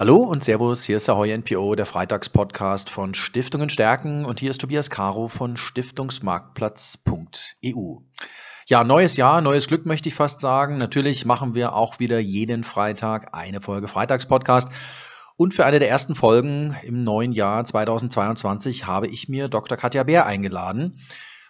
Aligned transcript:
Hallo 0.00 0.16
und 0.16 0.42
Servus, 0.42 0.82
hier 0.84 0.96
ist 0.96 1.06
der 1.08 1.14
Ahoy 1.14 1.36
NPO, 1.36 1.74
der 1.74 1.84
Freitagspodcast 1.84 2.88
von 2.88 3.12
Stiftungen 3.12 3.68
stärken 3.68 4.24
und 4.24 4.40
hier 4.40 4.50
ist 4.50 4.62
Tobias 4.62 4.88
Caro 4.88 5.28
von 5.28 5.58
Stiftungsmarktplatz.eu. 5.58 7.98
Ja, 8.66 8.82
neues 8.82 9.18
Jahr, 9.18 9.42
neues 9.42 9.66
Glück 9.66 9.84
möchte 9.84 10.08
ich 10.08 10.14
fast 10.14 10.40
sagen. 10.40 10.78
Natürlich 10.78 11.26
machen 11.26 11.54
wir 11.54 11.74
auch 11.74 11.98
wieder 11.98 12.18
jeden 12.18 12.64
Freitag 12.64 13.34
eine 13.34 13.60
Folge 13.60 13.88
Freitagspodcast. 13.88 14.70
Und 15.36 15.52
für 15.52 15.66
eine 15.66 15.78
der 15.78 15.90
ersten 15.90 16.14
Folgen 16.14 16.74
im 16.82 17.04
neuen 17.04 17.32
Jahr 17.32 17.62
2022 17.62 18.86
habe 18.86 19.06
ich 19.06 19.28
mir 19.28 19.48
Dr. 19.48 19.76
Katja 19.76 20.04
Bär 20.04 20.24
eingeladen. 20.24 20.96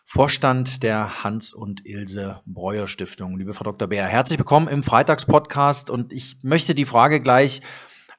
Vorstand 0.05 0.83
der 0.83 1.23
Hans 1.23 1.55
und 1.55 1.87
Ilse 1.87 2.41
Breuer 2.47 2.89
Stiftung. 2.89 3.39
Liebe 3.39 3.55
Frau 3.55 3.63
Dr. 3.63 3.87
Bär, 3.87 4.07
herzlich 4.07 4.41
willkommen 4.41 4.67
im 4.67 4.83
Freitagspodcast 4.83 5.89
und 5.89 6.13
ich 6.13 6.39
möchte 6.43 6.75
die 6.75 6.85
Frage 6.85 7.21
gleich 7.21 7.63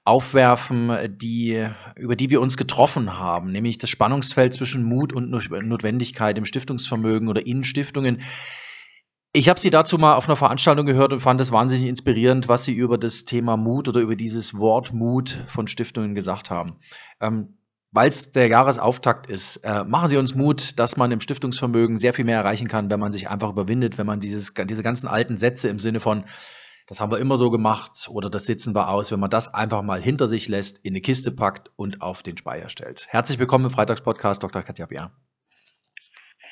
aufwerfen, 0.04 1.18
die, 1.18 1.68
über 1.96 2.16
die 2.16 2.30
wir 2.30 2.42
uns 2.42 2.58
getroffen 2.58 3.20
haben, 3.20 3.52
nämlich 3.52 3.78
das 3.78 3.90
Spannungsfeld 3.90 4.54
zwischen 4.54 4.84
Mut 4.84 5.14
und 5.14 5.30
Notwendigkeit 5.30 6.38
im 6.38 6.46
Stiftungsvermögen 6.46 7.28
oder 7.28 7.46
in 7.46 7.64
Stiftungen. 7.64 8.22
Ich 9.34 9.48
habe 9.48 9.60
Sie 9.60 9.70
dazu 9.70 9.98
mal 9.98 10.16
auf 10.16 10.28
einer 10.28 10.36
Veranstaltung 10.36 10.86
gehört 10.86 11.14
und 11.14 11.20
fand 11.20 11.40
es 11.40 11.52
wahnsinnig 11.52 11.88
inspirierend, 11.88 12.50
was 12.50 12.66
Sie 12.66 12.74
über 12.74 12.98
das 12.98 13.26
Thema 13.26 13.58
Mut 13.58 13.88
oder 13.88 14.02
über 14.02 14.16
dieses 14.16 14.58
Wort 14.58 14.92
Mut 14.92 15.44
von 15.48 15.68
Stiftungen 15.68 16.16
gesagt 16.16 16.52
haben. 16.52 16.78
Ähm, 17.22 17.58
Weil 17.92 18.10
es 18.10 18.32
der 18.32 18.48
Jahresauftakt 18.48 19.28
ist, 19.28 19.58
äh, 19.58 19.84
machen 19.84 20.08
Sie 20.08 20.18
uns 20.18 20.34
Mut, 20.36 20.80
dass 20.80 20.98
man 20.98 21.12
im 21.12 21.20
Stiftungsvermögen 21.20 21.96
sehr 21.96 22.14
viel 22.14 22.26
mehr 22.26 22.38
erreichen 22.38 22.68
kann, 22.68 22.90
wenn 22.90 23.00
man 23.00 23.12
sich 23.12 23.30
einfach 23.30 23.50
überwindet, 23.52 23.98
wenn 23.98 24.06
man 24.08 24.20
dieses, 24.20 24.54
diese 24.54 24.84
ganzen 24.84 25.08
alten 25.08 25.38
Sätze 25.38 25.70
im 25.70 25.78
Sinne 25.78 26.00
von 26.00 26.24
das 26.88 27.00
haben 27.00 27.12
wir 27.12 27.20
immer 27.20 27.38
so 27.38 27.50
gemacht 27.50 28.08
oder 28.10 28.30
das 28.30 28.46
sitzen 28.46 28.76
wir 28.76 28.90
aus, 28.90 29.12
wenn 29.12 29.20
man 29.20 29.30
das 29.30 29.54
einfach 29.54 29.82
mal 29.82 30.02
hinter 30.02 30.28
sich 30.28 30.48
lässt, 30.48 30.84
in 30.84 30.94
eine 30.94 31.02
Kiste 31.02 31.32
packt 31.32 31.70
und 31.76 32.02
auf 32.02 32.24
den 32.24 32.38
Speicher 32.38 32.70
stellt. 32.70 33.08
Herzlich 33.10 33.40
willkommen 33.40 33.66
im 33.66 33.72
Freitagspodcast, 33.72 34.44
Dr. 34.44 34.62
Katja 34.64 34.86
Bär. 34.86 35.12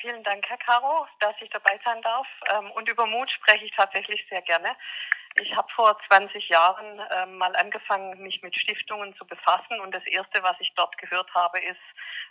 Vielen 0.00 0.24
Dank, 0.24 0.42
Herr 0.48 0.56
Caro, 0.58 1.06
dass 1.20 1.34
ich 1.42 1.50
dabei 1.50 1.78
sein 1.84 2.00
darf. 2.02 2.26
Ähm, 2.54 2.70
und 2.70 2.88
über 2.88 3.06
Mut 3.06 3.30
spreche 3.30 3.66
ich 3.66 3.72
tatsächlich 3.76 4.24
sehr 4.30 4.40
gerne. 4.42 4.74
Ich 5.40 5.54
habe 5.54 5.68
vor 5.76 5.96
20 6.08 6.48
Jahren 6.48 7.00
ähm, 7.10 7.36
mal 7.36 7.54
angefangen, 7.54 8.20
mich 8.22 8.42
mit 8.42 8.56
Stiftungen 8.56 9.14
zu 9.16 9.26
befassen. 9.26 9.78
Und 9.80 9.94
das 9.94 10.04
Erste, 10.06 10.42
was 10.42 10.56
ich 10.58 10.72
dort 10.74 10.96
gehört 10.98 11.32
habe, 11.34 11.60
ist, 11.60 11.78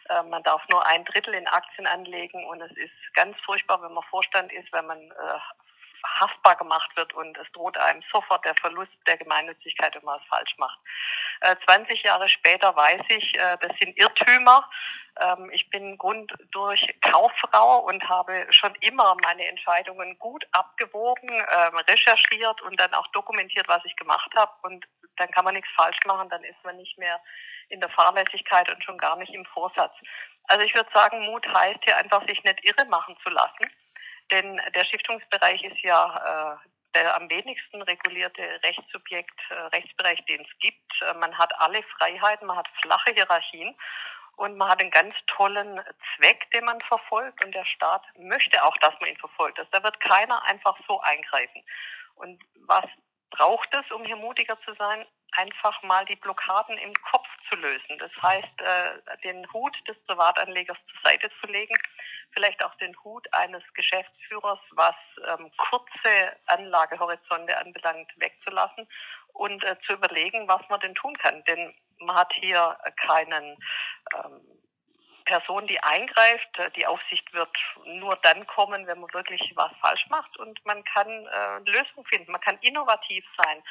äh, 0.10 0.24
man 0.24 0.42
darf 0.44 0.62
nur 0.72 0.86
ein 0.88 1.06
Drittel 1.06 1.34
in 1.36 1.48
Aktien 1.48 1.86
anlegen. 1.86 2.44
Und 2.46 2.62
es 2.62 2.72
ist 2.72 3.14
ganz 3.14 3.38
furchtbar, 3.46 3.82
wenn 3.84 3.94
man 3.94 4.04
Vorstand 4.10 4.52
ist, 4.52 4.72
wenn 4.74 4.88
man 4.88 5.00
äh, 5.00 5.40
haftbar 6.04 6.56
gemacht 6.56 6.90
wird 6.96 7.14
und 7.14 7.38
es 7.38 7.52
droht 7.52 7.78
einem 7.78 8.02
sofort 8.12 8.44
der 8.46 8.56
Verlust 8.56 8.92
der 9.08 9.18
Gemeinnützigkeit, 9.18 9.96
wenn 9.96 10.04
man 10.04 10.20
es 10.20 10.28
falsch 10.28 10.56
macht. 10.58 10.80
Äh, 11.42 11.56
20 11.66 12.04
Jahre 12.04 12.28
später 12.28 12.76
weiß 12.76 13.02
ich, 13.10 13.36
äh, 13.36 13.58
das 13.62 13.72
sind 13.80 13.98
Irrtümer. 13.98 14.70
Ähm, 15.22 15.50
ich 15.52 15.70
bin 15.70 15.98
Grund 15.98 16.34
durch 16.52 16.86
Kauffrau 17.02 17.80
und 17.80 18.08
habe 18.08 18.46
schon 18.52 18.74
immer 18.82 19.16
meine 19.24 19.48
Entscheidungen 19.48 20.18
gut 20.20 20.46
abgewogen, 20.52 21.30
äh, 21.30 21.92
recherchiert 21.92 22.62
und 22.62 22.80
dann 22.80 22.94
auch 22.94 23.08
dokumentiert, 23.08 23.68
was 23.68 23.84
ich 23.86 23.96
gemacht 23.96 24.32
habe. 24.36 24.52
Und 24.64 24.86
dann 25.18 25.32
kann 25.32 25.46
man 25.46 25.54
nichts 25.54 25.70
falsch 25.76 26.00
machen, 26.06 26.30
dann 26.30 26.44
ist 26.44 26.64
man 26.64 26.78
nicht 26.78 26.98
mehr 26.98 27.20
in 27.70 27.80
der 27.80 27.90
Fahrlässigkeit 27.90 28.70
und 28.74 28.84
schon 28.84 28.98
gar 28.98 29.16
nicht 29.18 29.34
im 29.34 29.46
Vorsatz. 29.46 29.94
Also 30.46 30.66
ich 30.66 30.74
würde 30.74 30.90
sagen, 30.94 31.26
Mut 31.26 31.48
heißt 31.48 31.80
hier 31.84 31.98
einfach, 31.98 32.26
sich 32.28 32.44
nicht 32.44 32.64
irre 32.64 32.86
machen 32.86 33.16
zu 33.24 33.30
lassen 33.30 33.72
denn 34.32 34.62
der 34.76 34.86
Stiftungsbereich 34.86 35.64
ist 35.64 35.82
ja 35.82 36.58
äh, 36.62 36.70
der 36.96 37.16
am 37.16 37.30
wenigsten 37.30 37.82
regulierte 37.82 38.42
Rechtssubjekt, 38.64 39.40
äh, 39.50 39.54
Rechtsbereich, 39.76 40.24
den 40.26 40.42
es 40.42 40.60
gibt. 40.60 41.02
Äh, 41.02 41.14
man 41.16 41.38
hat 41.38 41.54
alle 41.60 41.84
Freiheiten, 41.98 42.48
man 42.48 42.58
hat 42.58 42.68
flache 42.82 43.14
Hierarchien 43.14 43.76
und 44.38 44.58
man 44.58 44.70
hat 44.70 44.82
einen 44.82 44.92
ganz 44.92 45.14
tollen 45.28 45.82
Zweck, 46.16 46.50
den 46.52 46.66
man 46.66 46.82
verfolgt 46.82 47.44
und 47.44 47.54
der 47.54 47.66
Staat 47.66 48.04
möchte 48.18 48.64
auch, 48.64 48.78
dass 48.78 48.94
man 49.00 49.10
ihn 49.10 49.18
verfolgt. 49.18 49.60
Also 49.60 49.70
da 49.72 49.84
wird 49.84 50.00
keiner 50.00 50.44
einfach 50.46 50.78
so 50.88 51.00
eingreifen. 51.02 51.64
Und 52.16 52.42
was 52.66 52.86
braucht 53.32 53.70
es, 53.74 53.92
um 53.92 54.04
hier 54.06 54.16
mutiger 54.16 54.60
zu 54.62 54.74
sein? 54.76 55.06
Einfach 55.34 55.82
mal 55.84 56.06
die 56.06 56.16
Blockaden 56.16 56.78
im 56.78 56.94
Kopf 57.12 57.28
zu 57.50 57.56
lösen. 57.58 57.98
Das 58.00 58.12
heißt, 58.22 58.62
äh, 58.62 59.18
den 59.24 59.52
Hut 59.54 59.76
des 59.88 59.98
Privatanlegers 60.06 60.78
zur 60.88 61.12
Seite 61.12 61.30
zu 61.42 61.48
legen 61.48 61.76
vielleicht 62.34 62.64
auch 62.64 62.76
den 62.76 62.96
Hut 63.04 63.28
eines 63.34 63.64
Geschäftsführers, 63.74 64.60
was 64.72 64.96
ähm, 65.28 65.52
kurze 65.58 66.36
Anlagehorizonte 66.48 67.58
anbelangt, 67.58 68.12
wegzulassen 68.18 68.88
und 69.34 69.64
äh, 69.64 69.76
zu 69.86 69.94
überlegen, 69.94 70.48
was 70.48 70.62
man 70.70 70.80
denn 70.80 70.96
tun 70.96 71.18
kann. 71.18 71.44
Denn 71.46 71.74
man 72.00 72.16
hat 72.16 72.32
hier 72.34 72.78
keinen 73.08 73.58
ähm, 74.16 74.42
Person, 75.30 75.68
die 75.68 75.80
eingreift. 75.84 76.50
Die 76.76 76.88
Aufsicht 76.88 77.32
wird 77.34 77.56
nur 77.86 78.16
dann 78.24 78.48
kommen, 78.48 78.88
wenn 78.88 79.00
man 79.00 79.14
wirklich 79.14 79.54
was 79.56 79.72
falsch 79.80 80.04
macht 80.10 80.36
und 80.40 80.60
man 80.66 80.84
kann 80.86 81.08
äh, 81.08 81.60
Lösungen 81.70 82.04
finden. 82.10 82.32
Man 82.32 82.42
kann 82.42 82.58
innovativ 82.62 83.24
sein. 83.38 83.62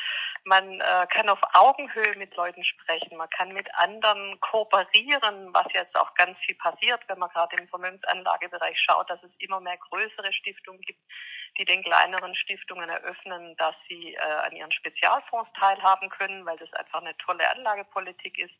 Man 0.44 0.80
äh, 0.80 1.06
kann 1.10 1.28
auf 1.28 1.41
Augenhöhe 1.54 2.14
mit 2.16 2.36
Leuten 2.36 2.62
sprechen. 2.62 3.16
Man 3.16 3.28
kann 3.30 3.52
mit 3.52 3.69
anderen 3.74 4.38
kooperieren, 4.38 5.52
was 5.52 5.66
jetzt 5.74 5.96
auch 5.96 6.14
ganz 6.14 6.38
viel 6.46 6.54
passiert, 6.54 7.00
wenn 7.08 7.19
man 7.19 7.30
gerade 7.30 7.56
im 7.56 7.69
Vermögensanlagebereich 7.69 8.78
schaut, 8.78 9.10
dass 9.10 9.20
es 9.25 9.32
immer 9.38 9.58
mehr 9.58 9.78
größere 9.78 10.32
Stiftungen 10.32 10.80
gibt, 10.82 11.00
die 11.58 11.64
den 11.64 11.82
kleineren 11.82 12.36
Stiftungen 12.36 12.88
eröffnen, 12.88 13.56
dass 13.56 13.75
sie 13.88 14.14
äh, 14.14 14.20
an 14.20 14.54
ihren 14.54 14.70
Spezialfonds 14.70 15.50
teilhaben 15.58 16.08
können, 16.08 16.46
weil 16.46 16.58
das 16.58 16.72
einfach 16.75 17.00
eine 17.00 17.16
tolle 17.16 17.50
Anlagepolitik 17.50 18.38
ist 18.38 18.54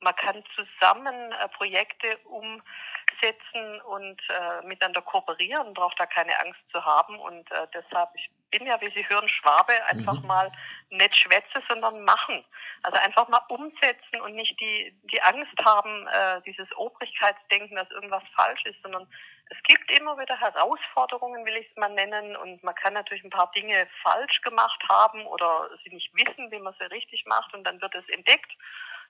man 0.00 0.16
kann 0.16 0.42
zusammen 0.54 1.32
äh, 1.32 1.48
Projekte 1.48 2.16
umsetzen 2.24 3.80
und 3.82 4.20
äh, 4.30 4.66
miteinander 4.66 5.02
kooperieren, 5.02 5.74
braucht 5.74 6.00
da 6.00 6.06
keine 6.06 6.38
Angst 6.40 6.60
zu 6.72 6.84
haben. 6.84 7.18
Und 7.18 7.50
äh, 7.52 7.66
deshalb, 7.74 8.08
ich 8.14 8.30
bin 8.50 8.66
ja, 8.66 8.80
wie 8.80 8.90
Sie 8.90 9.06
hören, 9.08 9.28
Schwabe, 9.28 9.72
einfach 9.86 10.20
mhm. 10.20 10.26
mal 10.26 10.52
nicht 10.90 11.16
schwätze, 11.16 11.62
sondern 11.68 12.02
machen. 12.04 12.44
Also 12.82 12.98
einfach 12.98 13.28
mal 13.28 13.42
umsetzen 13.48 14.20
und 14.22 14.34
nicht 14.34 14.58
die, 14.58 14.98
die 15.04 15.22
Angst 15.22 15.54
haben, 15.64 16.06
äh, 16.08 16.40
dieses 16.42 16.68
Obrigkeitsdenken, 16.76 17.76
dass 17.76 17.90
irgendwas 17.90 18.24
falsch 18.34 18.64
ist, 18.64 18.80
sondern 18.82 19.06
es 19.50 19.62
gibt 19.64 19.90
immer 19.98 20.16
wieder 20.18 20.38
Herausforderungen, 20.38 21.44
will 21.44 21.56
ich 21.56 21.68
es 21.68 21.76
mal 21.76 21.90
nennen. 21.90 22.36
Und 22.36 22.62
man 22.62 22.74
kann 22.74 22.94
natürlich 22.94 23.24
ein 23.24 23.30
paar 23.30 23.50
Dinge 23.52 23.86
falsch 24.02 24.40
gemacht 24.42 24.82
haben 24.88 25.26
oder 25.26 25.68
sie 25.84 25.90
nicht 25.90 26.10
wissen, 26.14 26.50
wie 26.50 26.60
man 26.60 26.74
sie 26.78 26.84
richtig 26.84 27.26
macht. 27.26 27.52
Und 27.52 27.64
dann 27.64 27.82
wird 27.82 27.94
es 27.94 28.08
entdeckt. 28.08 28.50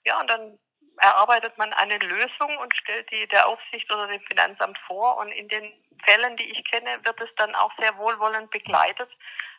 Ja, 0.04 0.18
und 0.20 0.30
dann 0.30 0.58
erarbeitet 1.00 1.56
man 1.58 1.72
eine 1.72 1.98
Lösung 1.98 2.56
und 2.58 2.76
stellt 2.76 3.10
die 3.10 3.26
der 3.28 3.48
Aufsicht 3.48 3.92
oder 3.92 4.06
dem 4.06 4.20
Finanzamt 4.22 4.78
vor. 4.86 5.16
Und 5.18 5.32
in 5.32 5.48
den 5.48 5.72
Fällen, 6.04 6.36
die 6.36 6.50
ich 6.50 6.62
kenne, 6.70 6.98
wird 7.04 7.20
es 7.20 7.34
dann 7.36 7.54
auch 7.54 7.72
sehr 7.78 7.96
wohlwollend 7.96 8.50
begleitet, 8.50 9.08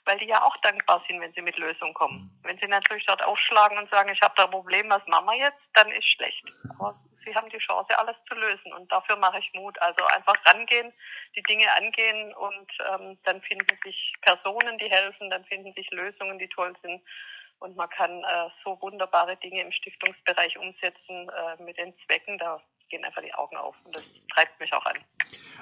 weil 0.06 0.18
die 0.20 0.28
ja 0.28 0.44
auch 0.44 0.56
dankbar 0.58 1.04
sind, 1.08 1.20
wenn 1.22 1.34
sie 1.34 1.42
mit 1.42 1.58
Lösungen 1.58 1.94
kommen. 1.94 2.32
Mhm. 2.42 2.48
Wenn 2.48 2.58
sie 2.60 2.68
natürlich 2.68 3.06
dort 3.06 3.24
aufschlagen 3.24 3.78
und 3.78 3.90
sagen, 3.90 4.12
ich 4.14 4.22
habe 4.22 4.34
da 4.38 4.46
ein 4.46 4.52
Problem, 4.52 4.90
was 4.90 5.06
machen 5.08 5.28
wir 5.28 5.38
jetzt, 5.38 5.62
dann 5.74 5.92
ist 5.92 6.06
schlecht. 6.06 6.44
Aber 6.78 6.96
sie 7.24 7.36
haben 7.36 7.50
die 7.50 7.60
Chance, 7.60 7.98
alles 7.98 8.16
zu 8.28 8.36
lösen. 8.36 8.74
Und 8.74 8.92
dafür 8.92 9.16
mache 9.18 9.40
ich 9.40 9.52
Mut. 9.54 9.80
Also 9.82 10.06
einfach 10.06 10.36
rangehen, 10.46 10.94
die 11.36 11.44
Dinge 11.44 11.72
angehen 11.76 12.34
und 12.36 12.72
ähm, 12.90 13.18
dann 13.24 13.42
finden 13.42 13.78
sich 13.84 14.14
Personen, 14.22 14.78
die 14.78 14.90
helfen, 14.90 15.30
dann 15.30 15.46
finden 15.46 15.74
sich 15.74 15.90
Lösungen, 15.92 16.38
die 16.40 16.50
toll 16.50 16.74
sind 16.84 17.02
und 17.62 17.78
man 17.78 17.90
kann 17.90 18.10
äh, 18.10 18.50
so 18.64 18.78
wunderbare 18.82 19.38
Dinge 19.38 19.62
im 19.62 19.72
Stiftungsbereich 19.72 20.58
umsetzen 20.58 21.30
äh, 21.30 21.64
mit 21.64 21.78
den 21.78 21.94
Zwecken. 22.06 22.38
Da 22.40 22.60
gehen 22.90 23.06
einfach 23.06 23.22
die 23.22 23.34
Augen 23.34 23.56
auf 23.56 23.76
und 23.86 23.96
das 23.96 24.04
treibt 24.34 24.60
mich 24.60 24.74
auch 24.74 24.86
an. 24.86 24.98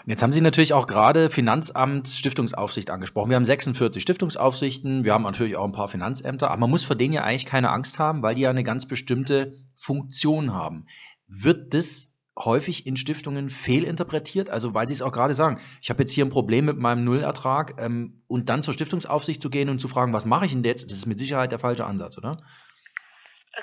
Jetzt 0.05 0.23
haben 0.23 0.31
Sie 0.31 0.41
natürlich 0.41 0.73
auch 0.73 0.87
gerade 0.87 1.29
Finanzamt, 1.29 2.07
Stiftungsaufsicht 2.07 2.89
angesprochen. 2.89 3.29
Wir 3.29 3.35
haben 3.35 3.45
46 3.45 4.01
Stiftungsaufsichten, 4.01 5.03
wir 5.03 5.13
haben 5.13 5.23
natürlich 5.23 5.57
auch 5.57 5.65
ein 5.65 5.73
paar 5.73 5.89
Finanzämter, 5.89 6.49
aber 6.49 6.61
man 6.61 6.69
muss 6.69 6.85
vor 6.85 6.95
denen 6.95 7.13
ja 7.13 7.23
eigentlich 7.23 7.45
keine 7.45 7.69
Angst 7.69 7.99
haben, 7.99 8.23
weil 8.23 8.33
die 8.33 8.41
ja 8.41 8.49
eine 8.49 8.63
ganz 8.63 8.87
bestimmte 8.87 9.53
Funktion 9.77 10.53
haben. 10.53 10.87
Wird 11.27 11.73
das 11.73 12.08
häufig 12.39 12.87
in 12.87 12.97
Stiftungen 12.97 13.49
fehlinterpretiert. 13.49 14.49
Also, 14.49 14.73
weil 14.73 14.87
Sie 14.87 14.93
es 14.93 15.01
auch 15.01 15.11
gerade 15.11 15.33
sagen, 15.33 15.61
ich 15.81 15.89
habe 15.89 16.01
jetzt 16.01 16.13
hier 16.13 16.25
ein 16.25 16.31
Problem 16.31 16.65
mit 16.65 16.77
meinem 16.77 17.03
Nullertrag 17.03 17.75
ähm, 17.79 18.23
und 18.27 18.49
dann 18.49 18.63
zur 18.63 18.73
Stiftungsaufsicht 18.73 19.41
zu 19.41 19.49
gehen 19.49 19.69
und 19.69 19.79
zu 19.79 19.87
fragen, 19.87 20.13
was 20.13 20.25
mache 20.25 20.45
ich 20.45 20.51
denn 20.51 20.63
jetzt, 20.63 20.89
das 20.89 20.97
ist 20.97 21.05
mit 21.05 21.19
Sicherheit 21.19 21.51
der 21.51 21.59
falsche 21.59 21.85
Ansatz, 21.85 22.17
oder? 22.17 22.37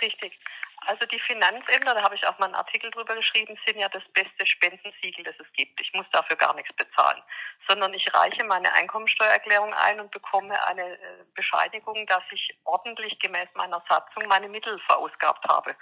Richtig. 0.00 0.38
Also 0.86 1.04
die 1.06 1.18
Finanzämter, 1.18 1.94
da 1.94 2.02
habe 2.02 2.14
ich 2.14 2.24
auch 2.26 2.38
mal 2.38 2.46
einen 2.46 2.54
Artikel 2.54 2.90
drüber 2.92 3.16
geschrieben, 3.16 3.58
sind 3.66 3.78
ja 3.78 3.88
das 3.88 4.04
beste 4.14 4.46
Spendensiegel, 4.46 5.24
das 5.24 5.34
es 5.40 5.52
gibt. 5.52 5.80
Ich 5.80 5.92
muss 5.94 6.06
dafür 6.12 6.36
gar 6.36 6.54
nichts 6.54 6.72
bezahlen, 6.76 7.20
sondern 7.68 7.92
ich 7.92 8.06
reiche 8.14 8.44
meine 8.44 8.72
Einkommensteuererklärung 8.72 9.74
ein 9.74 9.98
und 9.98 10.12
bekomme 10.12 10.54
eine 10.66 10.92
äh, 10.92 11.24
Bescheinigung, 11.34 12.06
dass 12.06 12.22
ich 12.30 12.56
ordentlich 12.64 13.18
gemäß 13.18 13.48
meiner 13.54 13.82
Satzung 13.88 14.28
meine 14.28 14.48
Mittel 14.48 14.78
verausgabt 14.86 15.44
habe. 15.48 15.74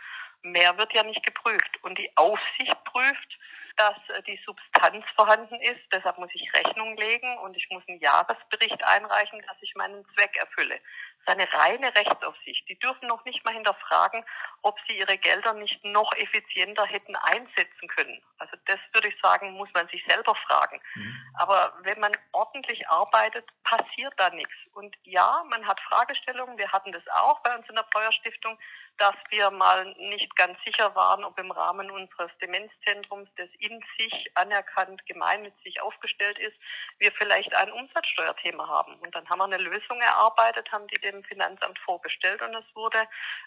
Mehr 0.45 0.77
wird 0.79 0.93
ja 0.95 1.03
nicht 1.03 1.25
geprüft. 1.25 1.83
Und 1.83 1.99
die 1.99 2.11
Aufsicht 2.17 2.85
prüft, 2.85 3.39
dass 3.77 3.97
äh, 4.11 4.23
die 4.23 4.39
Substanz 4.45 5.05
vorhanden 5.17 5.61
ist. 5.61 5.81
Deshalb 5.93 6.19
muss 6.19 6.31
ich 6.35 6.53
Rechnung 6.55 6.97
legen 6.97 7.39
und 7.39 7.57
ich 7.57 7.67
muss 7.71 7.83
einen 7.89 7.99
Jahresbericht 7.99 8.83
einreichen, 8.85 9.43
dass 9.47 9.57
ich 9.61 9.75
meinen 9.75 10.05
Zweck 10.15 10.37
erfülle. 10.37 10.79
Seine 11.27 11.51
reine 11.53 11.95
Rechtsaufsicht. 11.95 12.69
Die 12.69 12.79
dürfen 12.79 13.09
noch 13.09 13.25
nicht 13.25 13.45
mal 13.45 13.55
hinterfragen, 13.55 14.25
ob 14.63 14.77
sie 14.87 14.99
ihre 14.99 15.19
Gelder 15.19 15.53
nicht 15.55 15.85
noch 15.85 16.13
effizienter 16.15 16.87
hätten 16.87 17.17
einsetzen 17.17 17.89
können. 17.89 18.23
Also 18.39 18.57
das 18.67 18.79
würde 18.93 19.09
ich 19.09 19.21
sagen, 19.23 19.53
muss 19.53 19.69
man 19.75 19.89
sich 19.89 20.05
selber 20.09 20.35
fragen. 20.47 20.81
Mhm. 20.95 21.27
Aber 21.35 21.75
wenn 21.83 22.01
man 22.01 22.13
ordentlich 22.33 22.89
arbeitet, 22.89 23.49
passiert 23.65 24.15
da 24.17 24.31
nichts. 24.31 24.55
Und 24.73 24.97
ja, 25.05 25.45
man 25.49 25.67
hat 25.67 25.81
Fragestellungen. 25.81 26.59
Wir 26.59 26.71
hatten 26.73 26.93
das 26.93 27.07
auch 27.09 27.41
bei 27.41 27.55
uns 27.57 27.69
in 27.69 27.77
der 27.77 27.87
Breuerstiftung 27.91 28.59
dass 28.99 29.15
wir 29.31 29.51
mal 29.51 29.93
nicht 29.99 30.35
ganz 30.37 30.57
sicher 30.65 30.95
waren, 30.95 31.25
ob 31.25 31.39
im 31.39 31.51
Rahmen 31.51 31.91
unseres 31.91 32.31
Demenzzentrums, 32.41 33.29
das 33.37 33.49
in 33.59 33.83
sich 33.99 34.31
anerkannt 34.35 35.05
gemeinnützig 35.07 35.81
aufgestellt 35.83 36.39
ist, 36.39 36.57
wir 36.99 37.11
vielleicht 37.13 37.53
ein 37.55 37.73
Umsatzsteuerthema 37.73 38.69
haben. 38.69 38.95
Und 39.01 39.15
dann 39.15 39.29
haben 39.29 39.39
wir 39.39 39.45
eine 39.45 39.59
Lösung 39.59 40.01
erarbeitet, 40.01 40.71
haben 40.71 40.87
die 40.89 41.01
dem 41.01 41.14
Finanzamt 41.23 41.79
vorgestellt 41.79 42.43
und 42.43 42.55
es 42.55 42.65
wurde 42.75 42.99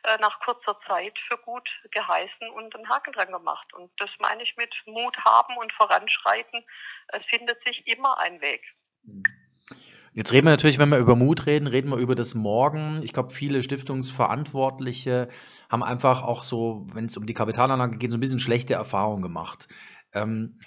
äh, 0.03 0.17
nach 0.19 0.39
kurzer 0.39 0.79
Zeit 0.87 1.17
für 1.27 1.37
gut 1.37 1.67
geheißen 1.91 2.49
und 2.55 2.75
einen 2.75 2.87
Haken 2.87 3.11
dran 3.11 3.31
gemacht. 3.31 3.73
Und 3.73 3.91
das 3.97 4.09
meine 4.19 4.43
ich 4.43 4.55
mit 4.55 4.73
Mut 4.85 5.17
haben 5.25 5.57
und 5.57 5.73
voranschreiten. 5.73 6.63
Es 7.09 7.25
findet 7.25 7.61
sich 7.65 7.85
immer 7.87 8.19
ein 8.19 8.39
Weg. 8.39 8.61
Jetzt 10.13 10.33
reden 10.33 10.47
wir 10.47 10.51
natürlich, 10.51 10.79
wenn 10.79 10.89
wir 10.89 10.97
über 10.97 11.15
Mut 11.15 11.45
reden, 11.45 11.67
reden 11.67 11.91
wir 11.91 11.97
über 11.97 12.15
das 12.15 12.33
Morgen. 12.33 13.01
Ich 13.03 13.13
glaube, 13.13 13.29
viele 13.29 13.61
Stiftungsverantwortliche 13.61 15.29
haben 15.69 15.83
einfach 15.83 16.23
auch 16.23 16.41
so, 16.41 16.87
wenn 16.93 17.05
es 17.05 17.17
um 17.17 17.27
die 17.27 17.35
Kapitalanlage 17.35 17.97
geht, 17.97 18.11
so 18.11 18.17
ein 18.17 18.19
bisschen 18.21 18.39
schlechte 18.39 18.73
Erfahrungen 18.73 19.21
gemacht. 19.21 19.67
Ähm, 20.13 20.59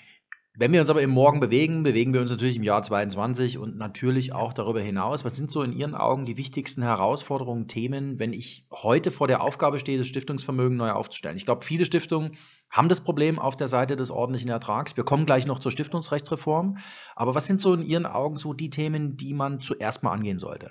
wenn 0.61 0.75
wir 0.75 0.81
uns 0.81 0.91
aber 0.91 1.01
im 1.01 1.09
Morgen 1.09 1.41
bewegen, 1.41 1.85
bewegen 1.85 2.13
wir 2.13 2.21
uns 2.21 2.31
natürlich 2.31 2.59
im 2.59 2.63
Jahr 2.63 2.83
22 2.83 3.57
und 3.57 3.79
natürlich 3.79 4.35
auch 4.35 4.53
darüber 4.53 4.83
hinaus. 4.83 5.25
Was 5.25 5.35
sind 5.35 5.51
so 5.51 5.63
in 5.63 5.73
Ihren 5.73 5.95
Augen 5.95 6.27
die 6.27 6.37
wichtigsten 6.37 6.83
Herausforderungen, 6.83 7.67
Themen, 7.67 8.19
wenn 8.19 8.35
ich 8.35 8.67
heute 8.71 9.11
vor 9.11 9.27
der 9.27 9.41
Aufgabe 9.41 9.79
stehe, 9.79 9.97
das 9.97 10.07
Stiftungsvermögen 10.07 10.77
neu 10.77 10.91
aufzustellen? 10.91 11.39
Ich 11.39 11.47
glaube, 11.47 11.65
viele 11.65 11.87
Stiftungen 11.87 12.37
haben 12.71 12.91
das 12.91 13.03
Problem 13.03 13.39
auf 13.39 13.57
der 13.57 13.69
Seite 13.69 13.97
des 13.97 14.11
ordentlichen 14.11 14.51
Ertrags. 14.51 14.99
Wir 14.99 15.05
kommen 15.05 15.25
gleich 15.25 15.47
noch 15.47 15.61
zur 15.61 15.73
Stiftungsrechtsreform. 15.73 16.77
Aber 17.17 17.35
was 17.35 17.47
sind 17.47 17.59
so 17.59 17.73
in 17.73 17.81
Ihren 17.81 18.05
Augen 18.05 18.37
so 18.37 18.53
die 18.53 18.69
Themen, 18.69 19.17
die 19.17 19.33
man 19.33 19.61
zuerst 19.61 20.03
mal 20.03 20.13
angehen 20.13 20.39
sollte? 20.39 20.69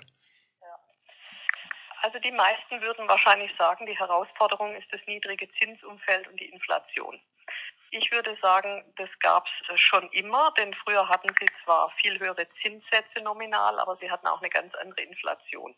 Also 2.02 2.20
die 2.20 2.30
meisten 2.30 2.80
würden 2.80 3.08
wahrscheinlich 3.08 3.50
sagen, 3.58 3.86
die 3.86 3.98
Herausforderung 3.98 4.72
ist 4.76 4.86
das 4.92 5.00
niedrige 5.08 5.48
Zinsumfeld 5.60 6.28
und 6.28 6.38
die 6.38 6.46
Inflation. 6.46 7.18
Ich 7.92 8.10
würde 8.12 8.36
sagen, 8.40 8.84
das 8.96 9.08
gab 9.18 9.46
es 9.68 9.80
schon 9.80 10.08
immer, 10.10 10.52
denn 10.58 10.72
früher 10.74 11.08
hatten 11.08 11.28
sie 11.40 11.46
zwar 11.64 11.90
viel 12.02 12.18
höhere 12.20 12.46
Zinssätze 12.62 13.20
nominal, 13.22 13.78
aber 13.80 13.96
sie 13.96 14.10
hatten 14.10 14.28
auch 14.28 14.40
eine 14.40 14.50
ganz 14.50 14.72
andere 14.76 15.02
Inflation. 15.02 15.74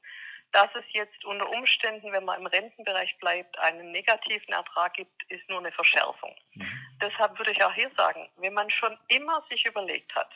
Dass 0.52 0.68
es 0.74 0.84
jetzt 0.92 1.24
unter 1.24 1.48
Umständen, 1.48 2.12
wenn 2.12 2.26
man 2.26 2.40
im 2.40 2.46
Rentenbereich 2.46 3.16
bleibt, 3.18 3.58
einen 3.58 3.90
negativen 3.92 4.52
Ertrag 4.52 4.92
gibt, 4.92 5.22
ist 5.30 5.48
nur 5.48 5.60
eine 5.60 5.72
Verschärfung. 5.72 6.36
Mhm. 6.54 6.96
Deshalb 7.00 7.38
würde 7.38 7.52
ich 7.52 7.64
auch 7.64 7.72
hier 7.72 7.90
sagen, 7.96 8.28
wenn 8.36 8.52
man 8.52 8.68
schon 8.68 8.98
immer 9.08 9.42
sich 9.48 9.64
überlegt 9.64 10.14
hat, 10.14 10.30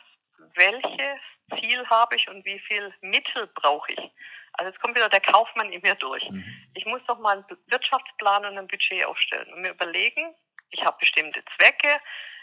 welches 0.55 1.21
Ziel 1.59 1.87
habe 1.87 2.15
ich 2.15 2.27
und 2.27 2.43
wie 2.45 2.59
viel 2.59 2.91
Mittel 3.01 3.47
brauche 3.53 3.91
ich. 3.91 3.99
Also 4.53 4.71
jetzt 4.71 4.81
kommt 4.81 4.95
wieder 4.95 5.09
der 5.09 5.21
Kaufmann 5.21 5.71
in 5.71 5.81
mir 5.81 5.95
durch. 5.95 6.27
Mhm. 6.31 6.43
Ich 6.73 6.85
muss 6.87 7.01
doch 7.05 7.19
mal 7.19 7.37
einen 7.37 7.57
Wirtschaftsplan 7.67 8.45
und 8.45 8.57
ein 8.57 8.67
Budget 8.67 9.05
aufstellen 9.05 9.53
und 9.53 9.61
mir 9.61 9.71
überlegen, 9.71 10.33
ich 10.71 10.83
habe 10.83 10.97
bestimmte 10.99 11.43
Zwecke, 11.55 11.99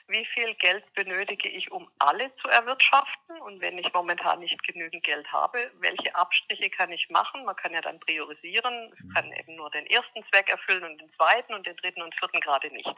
wie 0.07 0.25
viel 0.27 0.55
Geld 0.57 0.85
benötige 0.95 1.49
ich, 1.49 1.71
um 1.73 1.91
alle 1.99 2.35
zu 2.37 2.49
erwirtschaften 2.49 3.41
und 3.41 3.61
wenn 3.61 3.79
ich 3.79 3.91
momentan 3.93 4.41
nicht 4.41 4.63
genügend 4.63 5.03
Geld 5.03 5.31
habe, 5.33 5.71
welche 5.81 6.15
Abstriche 6.15 6.69
kann 6.69 6.93
ich 6.93 7.09
machen? 7.09 7.45
Man 7.45 7.57
kann 7.57 7.73
ja 7.73 7.81
dann 7.81 8.01
priorisieren, 8.01 8.93
ich 8.93 9.15
kann 9.15 9.33
eben 9.33 9.57
nur 9.57 9.71
den 9.71 9.87
ersten 9.87 10.23
Zweck 10.31 10.51
erfüllen 10.51 10.85
und 10.85 11.01
den 11.01 11.11
zweiten 11.15 11.55
und 11.55 11.67
den 11.67 11.77
dritten 11.77 12.03
und 12.03 12.15
vierten 12.19 12.41
gerade 12.41 12.71
nicht. 12.71 12.91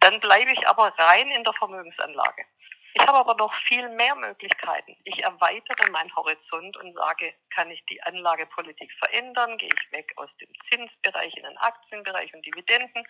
Dann 0.00 0.18
bleibe 0.20 0.52
ich 0.52 0.66
aber 0.66 0.94
rein 0.98 1.30
in 1.30 1.44
der 1.44 1.52
Vermögensanlage. 1.52 2.46
Ich 2.92 3.06
habe 3.06 3.18
aber 3.18 3.34
noch 3.36 3.54
viel 3.66 3.88
mehr 3.90 4.16
Möglichkeiten. 4.16 4.96
Ich 5.04 5.22
erweitere 5.22 5.90
meinen 5.92 6.14
Horizont 6.16 6.76
und 6.76 6.92
sage, 6.94 7.34
kann 7.54 7.70
ich 7.70 7.84
die 7.86 8.02
Anlagepolitik 8.02 8.92
verändern? 8.98 9.58
Gehe 9.58 9.68
ich 9.72 9.92
weg 9.92 10.12
aus 10.16 10.28
dem 10.40 10.48
Zinsbereich 10.68 11.36
in 11.36 11.44
den 11.44 11.56
Aktienbereich 11.58 12.34
und 12.34 12.44
Dividenden? 12.44 13.04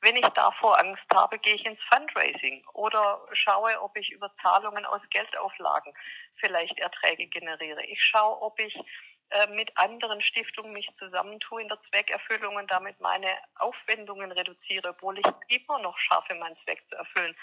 Wenn 0.00 0.16
ich 0.16 0.26
davor 0.28 0.78
Angst 0.78 1.04
habe, 1.12 1.38
gehe 1.38 1.54
ich 1.54 1.66
ins 1.66 1.80
Fundraising 1.92 2.64
oder 2.72 3.26
schaue, 3.32 3.80
ob 3.82 3.96
ich 3.98 4.10
über 4.10 4.32
Zahlungen 4.42 4.86
aus 4.86 5.02
Geldauflagen 5.10 5.92
vielleicht 6.36 6.78
Erträge 6.78 7.26
generiere. 7.26 7.84
Ich 7.84 8.02
schaue, 8.02 8.40
ob 8.40 8.58
ich 8.58 8.74
äh, 9.30 9.48
mit 9.48 9.76
anderen 9.76 10.22
Stiftungen 10.22 10.72
mich 10.72 10.88
zusammentue 10.98 11.60
in 11.60 11.68
der 11.68 11.78
Zweckerfüllung 11.90 12.54
und 12.54 12.70
damit 12.70 13.00
meine 13.00 13.26
Aufwendungen 13.56 14.30
reduziere, 14.30 14.90
obwohl 14.90 15.18
ich 15.18 15.26
immer 15.48 15.80
noch 15.80 15.98
schaffe, 15.98 16.34
meinen 16.36 16.56
Zweck 16.62 16.82
zu 16.88 16.94
erfüllen. 16.94 17.34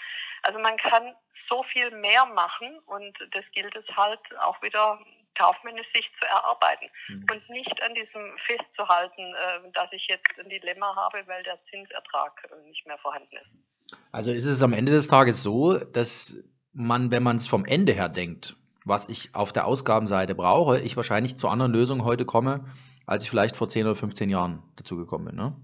Also 0.44 0.58
man 0.58 0.76
kann 0.76 1.14
so 1.48 1.62
viel 1.64 1.90
mehr 1.90 2.24
machen 2.26 2.78
und 2.86 3.16
das 3.32 3.44
gilt 3.52 3.74
es 3.76 3.84
halt 3.96 4.20
auch 4.40 4.60
wieder 4.62 4.98
kaufmännisch 5.36 5.86
sich 5.92 6.08
zu 6.20 6.26
erarbeiten 6.28 6.86
mhm. 7.08 7.26
und 7.30 7.50
nicht 7.50 7.82
an 7.82 7.94
diesem 7.94 8.36
festzuhalten, 8.46 9.34
äh, 9.34 9.72
dass 9.72 9.92
ich 9.92 10.06
jetzt 10.08 10.28
ein 10.38 10.48
Dilemma 10.48 10.94
habe, 10.94 11.26
weil 11.26 11.42
der 11.42 11.58
Zinsertrag 11.70 12.48
äh, 12.50 12.68
nicht 12.68 12.86
mehr 12.86 12.98
vorhanden 12.98 13.36
ist. 13.36 13.98
Also 14.12 14.30
ist 14.30 14.44
es 14.44 14.62
am 14.62 14.72
Ende 14.72 14.92
des 14.92 15.08
Tages 15.08 15.42
so, 15.42 15.76
dass 15.78 16.36
man, 16.72 17.10
wenn 17.10 17.22
man 17.22 17.36
es 17.36 17.48
vom 17.48 17.64
Ende 17.64 17.92
her 17.92 18.08
denkt, 18.08 18.56
was 18.84 19.08
ich 19.08 19.34
auf 19.34 19.52
der 19.52 19.66
Ausgabenseite 19.66 20.34
brauche, 20.34 20.80
ich 20.80 20.96
wahrscheinlich 20.96 21.36
zu 21.36 21.48
anderen 21.48 21.72
Lösungen 21.72 22.04
heute 22.04 22.24
komme, 22.24 22.64
als 23.06 23.24
ich 23.24 23.30
vielleicht 23.30 23.56
vor 23.56 23.68
10 23.68 23.86
oder 23.86 23.96
15 23.96 24.28
Jahren 24.30 24.62
dazu 24.76 24.96
gekommen 24.96 25.26
bin. 25.26 25.36
Ne? 25.36 25.56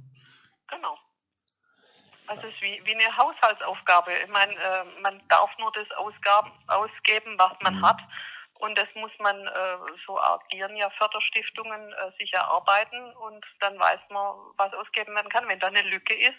Also 2.30 2.46
es 2.46 2.54
ist 2.54 2.62
wie, 2.62 2.80
wie 2.84 2.94
eine 2.94 3.16
Haushaltsaufgabe. 3.16 4.12
Ich 4.24 4.30
meine, 4.30 4.52
äh, 4.52 4.84
man 5.02 5.20
darf 5.28 5.50
nur 5.58 5.72
das 5.72 5.90
Ausgaben, 5.98 6.52
ausgeben, 6.68 7.34
was 7.36 7.50
man 7.60 7.74
mhm. 7.74 7.82
hat. 7.84 7.98
Und 8.60 8.76
das 8.76 8.88
muss 8.94 9.10
man, 9.18 9.46
äh, 9.46 9.76
so 10.06 10.20
agieren 10.20 10.76
ja 10.76 10.90
Förderstiftungen, 10.90 11.92
äh, 11.92 12.12
sich 12.18 12.32
erarbeiten 12.32 13.12
und 13.16 13.44
dann 13.60 13.78
weiß 13.78 14.00
man, 14.10 14.36
was 14.58 14.72
ausgeben 14.74 15.14
werden 15.14 15.30
kann. 15.30 15.48
Wenn 15.48 15.58
da 15.60 15.68
eine 15.68 15.82
Lücke 15.82 16.14
ist, 16.14 16.38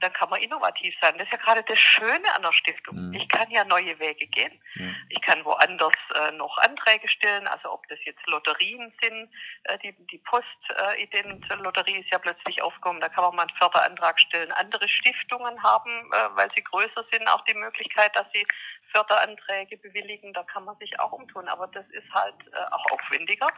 dann 0.00 0.12
kann 0.12 0.28
man 0.28 0.42
innovativ 0.42 0.94
sein. 1.00 1.16
Das 1.16 1.26
ist 1.26 1.32
ja 1.32 1.38
gerade 1.38 1.62
das 1.62 1.78
Schöne 1.78 2.34
an 2.34 2.42
der 2.42 2.52
Stiftung. 2.52 3.08
Mhm. 3.08 3.14
Ich 3.14 3.28
kann 3.28 3.50
ja 3.50 3.64
neue 3.64 3.98
Wege 3.98 4.26
gehen. 4.26 4.60
Mhm. 4.74 4.94
Ich 5.08 5.20
kann 5.22 5.44
woanders 5.44 5.94
äh, 6.14 6.32
noch 6.32 6.58
Anträge 6.58 7.08
stellen, 7.08 7.46
also 7.46 7.72
ob 7.72 7.88
das 7.88 7.98
jetzt 8.04 8.26
Lotterien 8.26 8.92
sind, 9.00 9.30
äh, 9.64 9.78
die, 9.78 9.92
die 10.06 10.18
Postident-Lotterie 10.18 12.00
ist 12.00 12.10
ja 12.10 12.18
plötzlich 12.18 12.60
aufgekommen, 12.62 13.00
da 13.00 13.08
kann 13.08 13.24
man 13.24 13.36
mal 13.36 13.42
einen 13.42 13.56
Förderantrag 13.56 14.20
stellen. 14.20 14.52
Andere 14.52 14.88
Stiftungen 14.88 15.62
haben, 15.62 16.12
äh, 16.12 16.36
weil 16.36 16.50
sie 16.54 16.62
größer 16.62 17.04
sind, 17.10 17.26
auch 17.28 17.44
die 17.46 17.54
Möglichkeit, 17.54 18.14
dass 18.14 18.26
sie 18.32 18.46
Förderanträge 18.94 19.76
bewilligen, 19.78 20.32
da 20.32 20.44
kann 20.44 20.64
man 20.64 20.76
sich 20.78 20.98
auch 21.00 21.12
umtun, 21.12 21.48
aber 21.48 21.66
das 21.68 21.84
ist 21.90 22.08
halt 22.12 22.34
äh, 22.52 22.56
auch 22.70 22.84
aufwendiger 22.92 23.48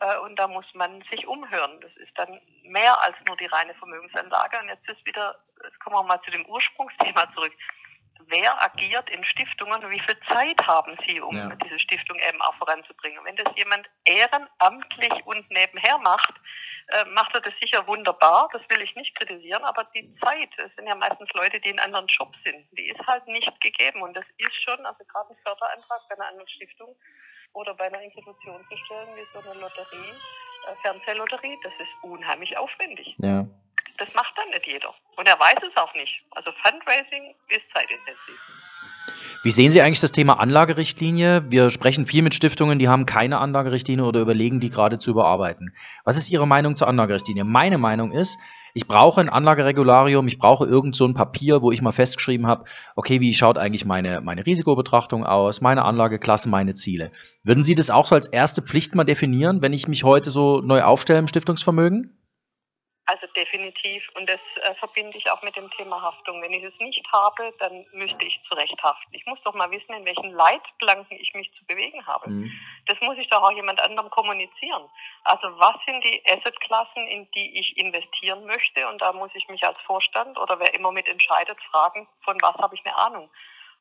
äh, 0.00 0.18
und 0.18 0.36
da 0.36 0.46
muss 0.46 0.66
man 0.74 1.02
sich 1.10 1.26
umhören. 1.26 1.80
Das 1.80 1.94
ist 1.96 2.16
dann 2.16 2.40
mehr 2.62 3.02
als 3.02 3.16
nur 3.26 3.36
die 3.36 3.46
reine 3.46 3.74
Vermögensanlage 3.74 4.58
und 4.60 4.68
jetzt 4.68 4.88
ist 4.88 5.04
wieder, 5.04 5.38
jetzt 5.64 5.80
kommen 5.80 5.96
wir 5.96 6.02
mal 6.04 6.22
zu 6.22 6.30
dem 6.30 6.46
Ursprungsthema 6.46 7.32
zurück. 7.34 7.52
Wer 8.28 8.62
agiert 8.62 9.10
in 9.10 9.24
Stiftungen 9.24 9.84
und 9.84 9.90
wie 9.90 10.00
viel 10.00 10.18
Zeit 10.28 10.60
haben 10.66 10.96
Sie, 11.06 11.20
um 11.20 11.36
ja. 11.36 11.48
diese 11.64 11.78
Stiftung 11.78 12.18
eben 12.18 12.40
auch 12.42 12.54
voranzubringen? 12.56 13.24
Wenn 13.24 13.36
das 13.36 13.54
jemand 13.56 13.88
ehrenamtlich 14.04 15.26
und 15.26 15.48
nebenher 15.50 15.98
macht, 15.98 16.34
äh, 16.88 17.04
macht 17.06 17.34
er 17.34 17.40
das 17.40 17.54
sicher 17.60 17.86
wunderbar, 17.86 18.48
das 18.52 18.62
will 18.68 18.82
ich 18.82 18.94
nicht 18.94 19.14
kritisieren, 19.16 19.64
aber 19.64 19.84
die 19.94 20.14
Zeit, 20.20 20.50
es 20.58 20.74
sind 20.76 20.86
ja 20.86 20.94
meistens 20.94 21.28
Leute, 21.34 21.60
die 21.60 21.70
in 21.70 21.80
anderen 21.80 22.06
Jobs 22.06 22.36
sind, 22.44 22.66
die 22.72 22.88
ist 22.88 23.06
halt 23.06 23.26
nicht 23.26 23.60
gegeben 23.60 24.02
und 24.02 24.14
das 24.14 24.24
ist 24.38 24.54
schon, 24.62 24.84
also 24.86 25.04
gerade 25.04 25.30
ein 25.30 25.42
Förderantrag 25.42 26.00
bei 26.08 26.14
einer 26.14 26.28
anderen 26.28 26.48
Stiftung 26.48 26.94
oder 27.54 27.74
bei 27.74 27.86
einer 27.86 28.02
Institution 28.02 28.64
zu 28.68 28.76
stellen, 28.76 29.08
wie 29.16 29.24
so 29.32 29.40
eine 29.40 29.60
Lotterie, 29.60 30.14
äh, 30.68 30.76
Fernsehlotterie, 30.82 31.58
das 31.62 31.72
ist 31.78 31.92
unheimlich 32.02 32.56
aufwendig. 32.56 33.16
Ja. 33.18 33.46
Das 33.98 34.12
macht 34.14 34.32
dann 34.36 34.50
nicht 34.50 34.66
jeder. 34.66 34.94
Und 35.16 35.26
er 35.28 35.38
weiß 35.38 35.58
es 35.62 35.76
auch 35.76 35.94
nicht. 35.94 36.22
Also 36.32 36.50
Fundraising 36.62 37.34
ist 37.48 37.64
zeitintensiv. 37.72 38.40
Wie 39.42 39.50
sehen 39.50 39.70
Sie 39.70 39.80
eigentlich 39.80 40.00
das 40.00 40.12
Thema 40.12 40.40
Anlagerichtlinie? 40.40 41.50
Wir 41.50 41.70
sprechen 41.70 42.06
viel 42.06 42.22
mit 42.22 42.34
Stiftungen, 42.34 42.78
die 42.78 42.88
haben 42.88 43.06
keine 43.06 43.38
Anlagerichtlinie 43.38 44.04
oder 44.04 44.20
überlegen, 44.20 44.60
die 44.60 44.70
gerade 44.70 44.98
zu 44.98 45.12
überarbeiten. 45.12 45.72
Was 46.04 46.16
ist 46.16 46.30
Ihre 46.30 46.46
Meinung 46.46 46.74
zur 46.74 46.88
Anlagerichtlinie? 46.88 47.44
Meine 47.44 47.78
Meinung 47.78 48.12
ist, 48.12 48.38
ich 48.74 48.86
brauche 48.86 49.20
ein 49.20 49.28
Anlageregularium, 49.28 50.26
ich 50.26 50.38
brauche 50.38 50.66
irgend 50.66 50.96
so 50.96 51.06
ein 51.06 51.14
Papier, 51.14 51.62
wo 51.62 51.70
ich 51.70 51.80
mal 51.80 51.92
festgeschrieben 51.92 52.46
habe, 52.46 52.64
okay, 52.96 53.20
wie 53.20 53.32
schaut 53.32 53.56
eigentlich 53.56 53.84
meine, 53.84 54.20
meine 54.20 54.44
Risikobetrachtung 54.44 55.24
aus, 55.24 55.60
meine 55.60 55.84
Anlageklasse, 55.84 56.48
meine 56.48 56.74
Ziele. 56.74 57.12
Würden 57.42 57.64
Sie 57.64 57.74
das 57.74 57.88
auch 57.88 58.04
so 58.04 58.14
als 58.14 58.26
erste 58.26 58.62
Pflicht 58.62 58.94
mal 58.94 59.04
definieren, 59.04 59.62
wenn 59.62 59.72
ich 59.72 59.88
mich 59.88 60.04
heute 60.04 60.30
so 60.30 60.60
neu 60.60 60.82
aufstelle 60.82 61.20
im 61.20 61.28
Stiftungsvermögen? 61.28 62.25
Also 63.06 63.26
definitiv. 63.36 64.02
Und 64.14 64.28
das 64.28 64.40
äh, 64.62 64.74
verbinde 64.74 65.16
ich 65.16 65.30
auch 65.30 65.40
mit 65.42 65.54
dem 65.54 65.70
Thema 65.70 66.02
Haftung. 66.02 66.42
Wenn 66.42 66.52
ich 66.52 66.64
es 66.64 66.76
nicht 66.80 67.00
habe, 67.12 67.54
dann 67.60 67.84
müsste 67.92 68.24
ich 68.24 68.40
zurecht 68.48 68.82
haften. 68.82 69.14
Ich 69.14 69.24
muss 69.26 69.40
doch 69.44 69.54
mal 69.54 69.70
wissen, 69.70 69.94
in 69.94 70.04
welchen 70.04 70.32
Leitplanken 70.32 71.16
ich 71.16 71.32
mich 71.34 71.48
zu 71.56 71.64
bewegen 71.66 72.04
habe. 72.04 72.28
Mhm. 72.28 72.52
Das 72.86 73.00
muss 73.00 73.16
ich 73.18 73.28
doch 73.28 73.42
auch 73.42 73.52
jemand 73.52 73.80
anderem 73.80 74.10
kommunizieren. 74.10 74.82
Also 75.22 75.46
was 75.58 75.76
sind 75.86 76.02
die 76.02 76.20
Assetklassen, 76.26 77.06
in 77.06 77.30
die 77.30 77.60
ich 77.60 77.76
investieren 77.76 78.44
möchte? 78.44 78.88
Und 78.88 79.00
da 79.00 79.12
muss 79.12 79.30
ich 79.34 79.48
mich 79.48 79.62
als 79.62 79.78
Vorstand 79.86 80.36
oder 80.36 80.58
wer 80.58 80.74
immer 80.74 80.90
mit 80.90 81.06
entscheidet, 81.06 81.58
fragen, 81.70 82.08
von 82.24 82.36
was 82.42 82.56
habe 82.56 82.74
ich 82.74 82.84
eine 82.84 82.96
Ahnung? 82.96 83.30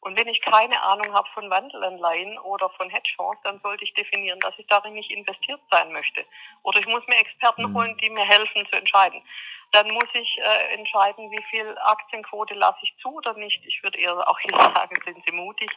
Und 0.05 0.15
wenn 0.19 0.27
ich 0.27 0.39
keine 0.41 0.79
Ahnung 0.83 1.15
habe 1.15 1.27
von 1.33 1.49
Wandelanleihen 1.49 2.37
oder 2.37 2.69
von 2.77 2.91
Hedgefonds, 2.91 3.41
dann 3.43 3.59
sollte 3.61 3.83
ich 3.83 3.93
definieren, 3.95 4.39
dass 4.39 4.53
ich 4.59 4.67
darin 4.67 4.93
nicht 4.93 5.09
investiert 5.09 5.59
sein 5.71 5.91
möchte. 5.91 6.23
Oder 6.61 6.79
ich 6.79 6.85
muss 6.85 7.05
mir 7.07 7.17
Experten 7.17 7.63
mhm. 7.63 7.75
holen, 7.75 7.97
die 7.97 8.11
mir 8.11 8.23
helfen 8.23 8.67
zu 8.69 8.75
entscheiden. 8.75 9.23
Dann 9.71 9.89
muss 9.89 10.07
ich 10.13 10.37
äh, 10.37 10.75
entscheiden, 10.75 11.31
wie 11.31 11.43
viel 11.49 11.75
Aktienquote 11.79 12.53
lasse 12.53 12.77
ich 12.83 12.95
zu 13.01 13.15
oder 13.15 13.33
nicht. 13.33 13.65
Ich 13.65 13.81
würde 13.81 13.97
eher 13.97 14.15
auch 14.29 14.37
hier 14.39 14.55
sagen, 14.75 14.95
sind 15.03 15.23
Sie 15.25 15.35
mutig. 15.35 15.71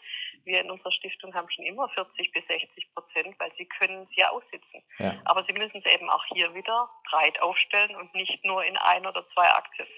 Wir 0.44 0.61
in 0.61 0.70
unserer 0.70 0.92
Stiftung 0.92 1.35
haben 1.35 1.50
schon 1.50 1.64
immer 1.64 1.88
40 1.88 2.30
bis 2.30 2.47
60 2.49 2.92
Prozent, 2.92 3.35
weil 3.40 3.50
Sie 3.56 3.64
können 3.64 4.06
es 4.11 4.14
ja 4.14 4.28
aussitzen. 4.28 4.82
Ja. 4.99 5.14
Aber 5.25 5.42
Sie 5.44 5.54
müssen 5.54 5.82
es 5.82 5.90
eben 5.90 6.11
auch 6.11 6.25
hier 6.35 6.52
wieder 6.54 6.90
breit 7.08 7.40
aufstellen 7.40 7.97
und 7.97 8.14
nicht 8.14 8.44
nur 8.44 8.62
in 8.62 8.76
ein 8.76 9.06
oder 9.06 9.26
zwei 9.30 9.49
Aktien. 9.49 9.88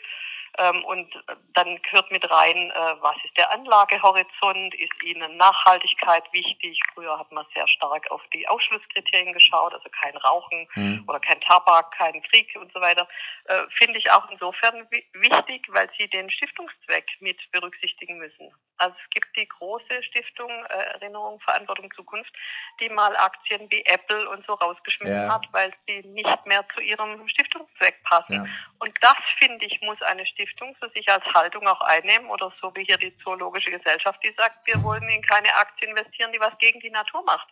Ähm, 0.58 0.84
und 0.84 1.08
dann 1.54 1.80
gehört 1.82 2.10
mit 2.10 2.28
rein, 2.30 2.70
äh, 2.70 2.94
was 3.00 3.16
ist 3.24 3.36
der 3.36 3.52
Anlagehorizont, 3.52 4.74
ist 4.74 5.02
Ihnen 5.04 5.36
Nachhaltigkeit 5.36 6.24
wichtig? 6.32 6.78
Früher 6.94 7.18
hat 7.18 7.30
man 7.32 7.46
sehr 7.54 7.66
stark 7.68 8.10
auf 8.10 8.22
die 8.32 8.46
Ausschlusskriterien 8.48 9.32
geschaut, 9.32 9.72
also 9.72 9.88
kein 10.02 10.16
Rauchen 10.18 10.66
mhm. 10.74 11.04
oder 11.06 11.20
kein 11.20 11.40
Tabak, 11.40 11.92
kein 11.92 12.22
Krieg 12.24 12.48
und 12.60 12.72
so 12.72 12.80
weiter. 12.80 13.08
Äh, 13.44 13.62
finde 13.78 13.98
ich 13.98 14.10
auch 14.10 14.28
insofern 14.30 14.88
wichtig, 14.90 15.66
weil 15.68 15.88
Sie 15.98 16.08
den 16.08 16.30
Stiftungszweck 16.30 17.06
mit 17.20 17.38
berücksichtigen 17.52 18.18
müssen. 18.18 18.50
Also 18.80 18.96
es 19.04 19.10
gibt 19.10 19.28
die 19.36 19.46
große 19.46 20.02
Stiftung 20.02 20.50
äh, 20.66 20.94
Erinnerung, 20.94 21.38
Verantwortung, 21.40 21.92
Zukunft, 21.94 22.32
die 22.80 22.88
mal 22.88 23.14
Aktien 23.16 23.70
wie 23.70 23.84
Apple 23.84 24.28
und 24.30 24.44
so 24.46 24.54
rausgeschmissen 24.54 25.14
ja. 25.14 25.34
hat, 25.34 25.46
weil 25.52 25.72
sie 25.86 26.00
nicht 26.08 26.46
mehr 26.46 26.66
zu 26.74 26.80
ihrem 26.80 27.28
Stiftungszweck 27.28 28.02
passen. 28.04 28.32
Ja. 28.32 28.46
Und 28.78 28.92
das, 29.02 29.18
finde 29.38 29.66
ich, 29.66 29.80
muss 29.82 30.00
eine 30.02 30.24
Stiftung 30.24 30.74
für 30.76 30.88
sich 30.90 31.06
als 31.10 31.24
Haltung 31.34 31.68
auch 31.68 31.80
einnehmen 31.82 32.30
oder 32.30 32.52
so 32.60 32.74
wie 32.74 32.84
hier 32.84 32.96
die 32.96 33.16
Zoologische 33.18 33.70
Gesellschaft, 33.70 34.18
die 34.24 34.32
sagt, 34.36 34.66
wir 34.66 34.82
wollen 34.82 35.08
in 35.10 35.22
keine 35.22 35.54
Aktie 35.56 35.86
investieren, 35.86 36.32
die 36.32 36.40
was 36.40 36.56
gegen 36.58 36.80
die 36.80 36.90
Natur 36.90 37.22
macht 37.24 37.48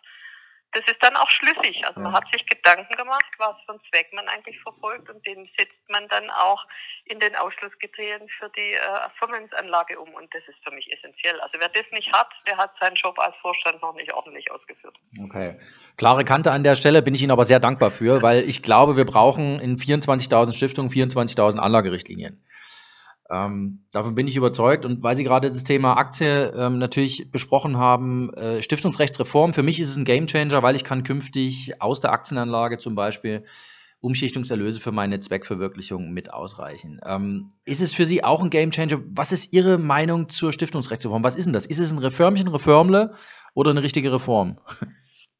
das 0.73 0.85
ist 0.85 1.01
dann 1.01 1.15
auch 1.15 1.29
schlüssig. 1.29 1.81
Also 1.85 1.99
man 1.99 2.13
hat 2.13 2.25
sich 2.31 2.45
Gedanken 2.45 2.95
gemacht, 2.95 3.25
was 3.37 3.55
für 3.65 3.73
einen 3.73 3.81
Zweck 3.89 4.13
man 4.13 4.27
eigentlich 4.27 4.59
verfolgt 4.61 5.09
und 5.09 5.25
den 5.25 5.49
setzt 5.57 5.89
man 5.89 6.07
dann 6.09 6.29
auch 6.29 6.63
in 7.05 7.19
den 7.19 7.35
Ausschlusskriterien 7.35 8.29
für 8.37 8.49
die 8.55 8.73
äh, 8.73 9.09
Vermögensanlage 9.17 9.99
um 9.99 10.13
und 10.13 10.33
das 10.33 10.43
ist 10.47 10.59
für 10.63 10.71
mich 10.71 10.91
essentiell. 10.91 11.39
Also 11.41 11.57
wer 11.59 11.69
das 11.69 11.85
nicht 11.91 12.11
hat, 12.13 12.29
der 12.45 12.57
hat 12.57 12.71
seinen 12.79 12.95
Job 12.95 13.17
als 13.17 13.35
Vorstand 13.41 13.81
noch 13.81 13.95
nicht 13.95 14.13
ordentlich 14.13 14.51
ausgeführt. 14.51 14.95
Okay. 15.23 15.57
Klare 15.97 16.23
Kante 16.23 16.51
an 16.51 16.63
der 16.63 16.75
Stelle, 16.75 17.01
bin 17.01 17.15
ich 17.15 17.23
Ihnen 17.23 17.31
aber 17.31 17.45
sehr 17.45 17.59
dankbar 17.59 17.89
für, 17.89 18.21
weil 18.21 18.47
ich 18.47 18.61
glaube, 18.61 18.95
wir 18.95 19.05
brauchen 19.05 19.59
in 19.59 19.77
24.000 19.77 20.55
Stiftungen 20.55 20.91
24.000 20.91 21.57
Anlagerichtlinien. 21.57 22.43
Ähm, 23.31 23.83
davon 23.91 24.15
bin 24.15 24.27
ich 24.27 24.35
überzeugt. 24.35 24.85
Und 24.85 25.03
weil 25.03 25.15
Sie 25.15 25.23
gerade 25.23 25.49
das 25.49 25.63
Thema 25.63 25.97
Aktie 25.97 26.51
ähm, 26.55 26.79
natürlich 26.79 27.31
besprochen 27.31 27.77
haben, 27.77 28.33
äh, 28.33 28.61
Stiftungsrechtsreform, 28.61 29.53
für 29.53 29.63
mich 29.63 29.79
ist 29.79 29.89
es 29.89 29.97
ein 29.97 30.05
Gamechanger, 30.05 30.63
weil 30.63 30.75
ich 30.75 30.83
kann 30.83 31.03
künftig 31.03 31.81
aus 31.81 31.99
der 31.99 32.11
Aktienanlage 32.11 32.77
zum 32.77 32.95
Beispiel 32.95 33.43
Umschichtungserlöse 34.01 34.79
für 34.79 34.91
meine 34.91 35.19
Zweckverwirklichung 35.19 36.11
mit 36.11 36.33
ausreichen. 36.33 37.01
Ähm, 37.05 37.49
ist 37.65 37.81
es 37.81 37.93
für 37.93 38.05
Sie 38.05 38.23
auch 38.23 38.41
ein 38.41 38.49
Gamechanger? 38.49 39.01
Was 39.11 39.31
ist 39.31 39.53
Ihre 39.53 39.77
Meinung 39.77 40.29
zur 40.29 40.53
Stiftungsrechtsreform? 40.53 41.23
Was 41.23 41.35
ist 41.35 41.45
denn 41.45 41.53
das? 41.53 41.65
Ist 41.65 41.79
es 41.79 41.91
ein 41.91 41.99
Reformchen, 41.99 42.47
Reformle 42.47 43.13
oder 43.53 43.71
eine 43.71 43.83
richtige 43.83 44.11
Reform? 44.11 44.57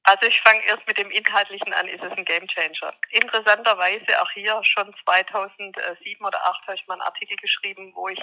Also 0.10 0.26
ich 0.26 0.42
fange 0.42 0.66
erst 0.66 0.88
mit 0.88 0.98
dem 0.98 1.12
Inhaltlichen 1.12 1.72
an, 1.72 1.88
ist 1.88 2.04
es 2.04 2.12
ein 2.18 2.26
Gamechanger. 2.26 2.96
Interessanterweise 3.12 4.20
auch 4.20 4.32
hier 4.32 4.60
schon 4.64 4.92
2007 5.06 6.26
oder 6.26 6.40
2008 6.40 6.68
habe 6.68 6.76
ich 6.76 6.88
mal 6.88 6.94
einen 6.96 7.04
Artikel 7.04 7.38
geschrieben, 7.38 7.92
wo 7.94 8.08
ich 8.08 8.20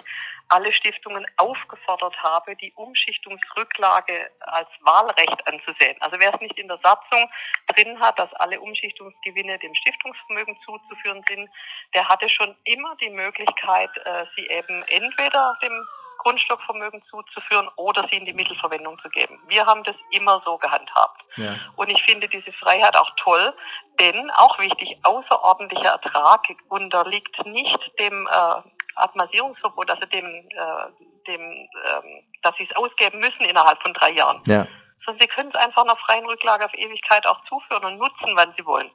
alle 0.48 0.72
Stiftungen 0.72 1.24
aufgefordert 1.36 2.20
habe, 2.20 2.56
die 2.56 2.72
Umschichtungsrücklage 2.72 4.32
als 4.40 4.68
Wahlrecht 4.80 5.46
anzusehen. 5.46 5.96
Also 6.00 6.16
wer 6.18 6.34
es 6.34 6.40
nicht 6.40 6.58
in 6.58 6.66
der 6.66 6.80
Satzung 6.82 7.30
drin 7.68 8.00
hat, 8.00 8.18
dass 8.18 8.34
alle 8.34 8.60
Umschichtungsgewinne 8.60 9.56
dem 9.60 9.74
Stiftungsvermögen 9.76 10.58
zuzuführen 10.64 11.22
sind, 11.28 11.48
der 11.94 12.08
hatte 12.08 12.28
schon 12.28 12.56
immer 12.64 12.96
die 12.96 13.10
Möglichkeit, 13.10 13.90
äh, 14.04 14.24
sie 14.34 14.48
eben 14.48 14.82
entweder 14.88 15.56
dem 15.62 15.86
Grundstockvermögen 16.18 17.00
zuzuführen 17.08 17.68
oder 17.76 18.08
sie 18.10 18.16
in 18.16 18.24
die 18.24 18.32
Mittelverwendung 18.32 18.98
zu 18.98 19.08
geben. 19.10 19.40
Wir 19.46 19.64
haben 19.64 19.84
das 19.84 19.94
immer 20.10 20.42
so 20.44 20.58
gehandhabt. 20.58 21.15
Ja. 21.36 21.56
Und 21.76 21.90
ich 21.90 22.02
finde 22.04 22.28
diese 22.28 22.52
Freiheit 22.52 22.96
auch 22.96 23.10
toll, 23.16 23.54
denn 24.00 24.30
auch 24.32 24.58
wichtig, 24.58 24.96
außerordentlicher 25.02 25.90
Ertrag 25.90 26.42
unterliegt 26.68 27.44
nicht 27.46 27.78
dem 27.98 28.26
äh, 28.26 28.70
Atmasierungsverbot, 28.96 29.90
also 29.90 30.06
dem, 30.06 30.24
äh, 30.24 31.26
dem 31.26 31.40
ähm, 31.40 32.24
dass 32.42 32.56
sie 32.56 32.66
es 32.68 32.76
ausgeben 32.76 33.20
müssen 33.20 33.44
innerhalb 33.44 33.80
von 33.82 33.92
drei 33.94 34.10
Jahren. 34.12 34.42
Ja. 34.46 34.66
Sondern 35.04 35.20
sie 35.20 35.28
können 35.28 35.50
es 35.50 35.60
einfach 35.60 35.82
einer 35.84 35.96
freien 35.96 36.26
Rücklage 36.26 36.64
auf 36.64 36.74
Ewigkeit 36.74 37.26
auch 37.26 37.44
zuführen 37.44 37.84
und 37.84 37.98
nutzen, 37.98 38.32
wann 38.34 38.52
sie 38.56 38.64
wollen. 38.66 38.90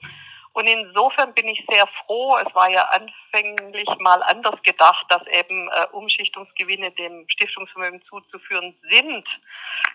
Und 0.54 0.68
insofern 0.68 1.34
bin 1.34 1.48
ich 1.48 1.64
sehr 1.70 1.88
froh. 2.06 2.38
Es 2.38 2.54
war 2.54 2.70
ja 2.70 2.84
anfänglich 2.90 3.88
mal 4.00 4.22
anders 4.24 4.62
gedacht, 4.64 5.06
dass 5.10 5.26
eben 5.28 5.70
äh, 5.70 5.86
Umschichtungsgewinne 5.94 6.92
dem 6.92 7.26
Stiftungsvermögen 7.30 8.02
zuzuführen 8.04 8.76
sind, 8.90 9.26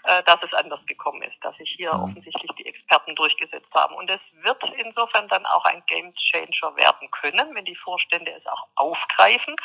äh, 0.05 0.23
dass 0.25 0.43
es 0.43 0.53
anders 0.55 0.81
gekommen 0.87 1.23
ist, 1.23 1.37
dass 1.43 1.57
sich 1.57 1.71
hier 1.77 1.93
mhm. 1.93 2.05
offensichtlich 2.05 2.51
die 2.59 2.66
Experten 2.87 3.17
durchgesetzt 3.17 3.73
haben. 3.75 3.95
Und 3.95 4.11
es 4.11 4.21
wird 4.43 4.63
insofern 4.79 5.29
dann 5.29 5.45
auch 5.47 5.65
ein 5.65 5.83
Game 5.87 6.15
Changer 6.15 6.77
werden 6.77 7.11
können, 7.11 7.55
wenn 7.55 7.65
die 7.65 7.77
Vorstände 7.77 8.33
es 8.33 8.47
auch 8.47 8.67
aufgreifen 8.77 9.57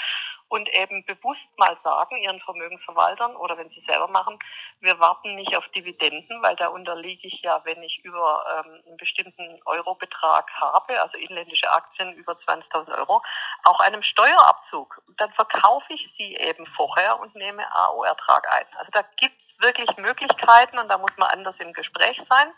und 0.50 0.68
eben 0.74 1.06
bewusst 1.06 1.40
mal 1.58 1.78
sagen, 1.84 2.18
ihren 2.18 2.42
Vermögensverwaltern 2.42 3.36
oder 3.36 3.58
wenn 3.58 3.70
sie 3.70 3.84
selber 3.88 4.08
machen, 4.08 4.38
wir 4.82 5.00
warten 5.00 5.36
nicht 5.36 5.56
auf 5.56 5.66
Dividenden, 5.70 6.42
weil 6.42 6.56
da 6.58 6.68
unterliege 6.68 7.28
ich 7.28 7.42
ja, 7.42 7.62
wenn 7.64 7.82
ich 7.84 8.04
über 8.04 8.44
ähm, 8.66 8.82
einen 8.86 8.98
bestimmten 8.98 9.62
Eurobetrag 9.66 10.52
habe, 10.60 11.02
also 11.02 11.18
inländische 11.18 11.72
Aktien 11.72 12.14
über 12.14 12.34
20.000 12.34 12.98
Euro, 12.98 13.22
auch 13.64 13.80
einem 13.80 14.04
Steuerabzug. 14.04 15.02
Dann 15.18 15.32
verkaufe 15.34 15.94
ich 15.94 16.10
sie 16.18 16.36
eben 16.36 16.66
vorher 16.76 17.20
und 17.20 17.34
nehme 17.36 17.64
AO-Ertrag 17.74 18.52
ein. 18.52 18.66
Also 18.78 18.92
da 18.92 19.04
gibt 19.18 19.36
es 19.40 19.64
wirklich 19.64 19.96
Möglichkeiten 19.98 20.80
und 20.80 20.90
da 20.90 20.98
muss 20.98 21.16
man 21.18 21.30
anders 21.30 21.56
im 21.60 21.72
Gespräch 21.72 22.20
sein 22.28 22.52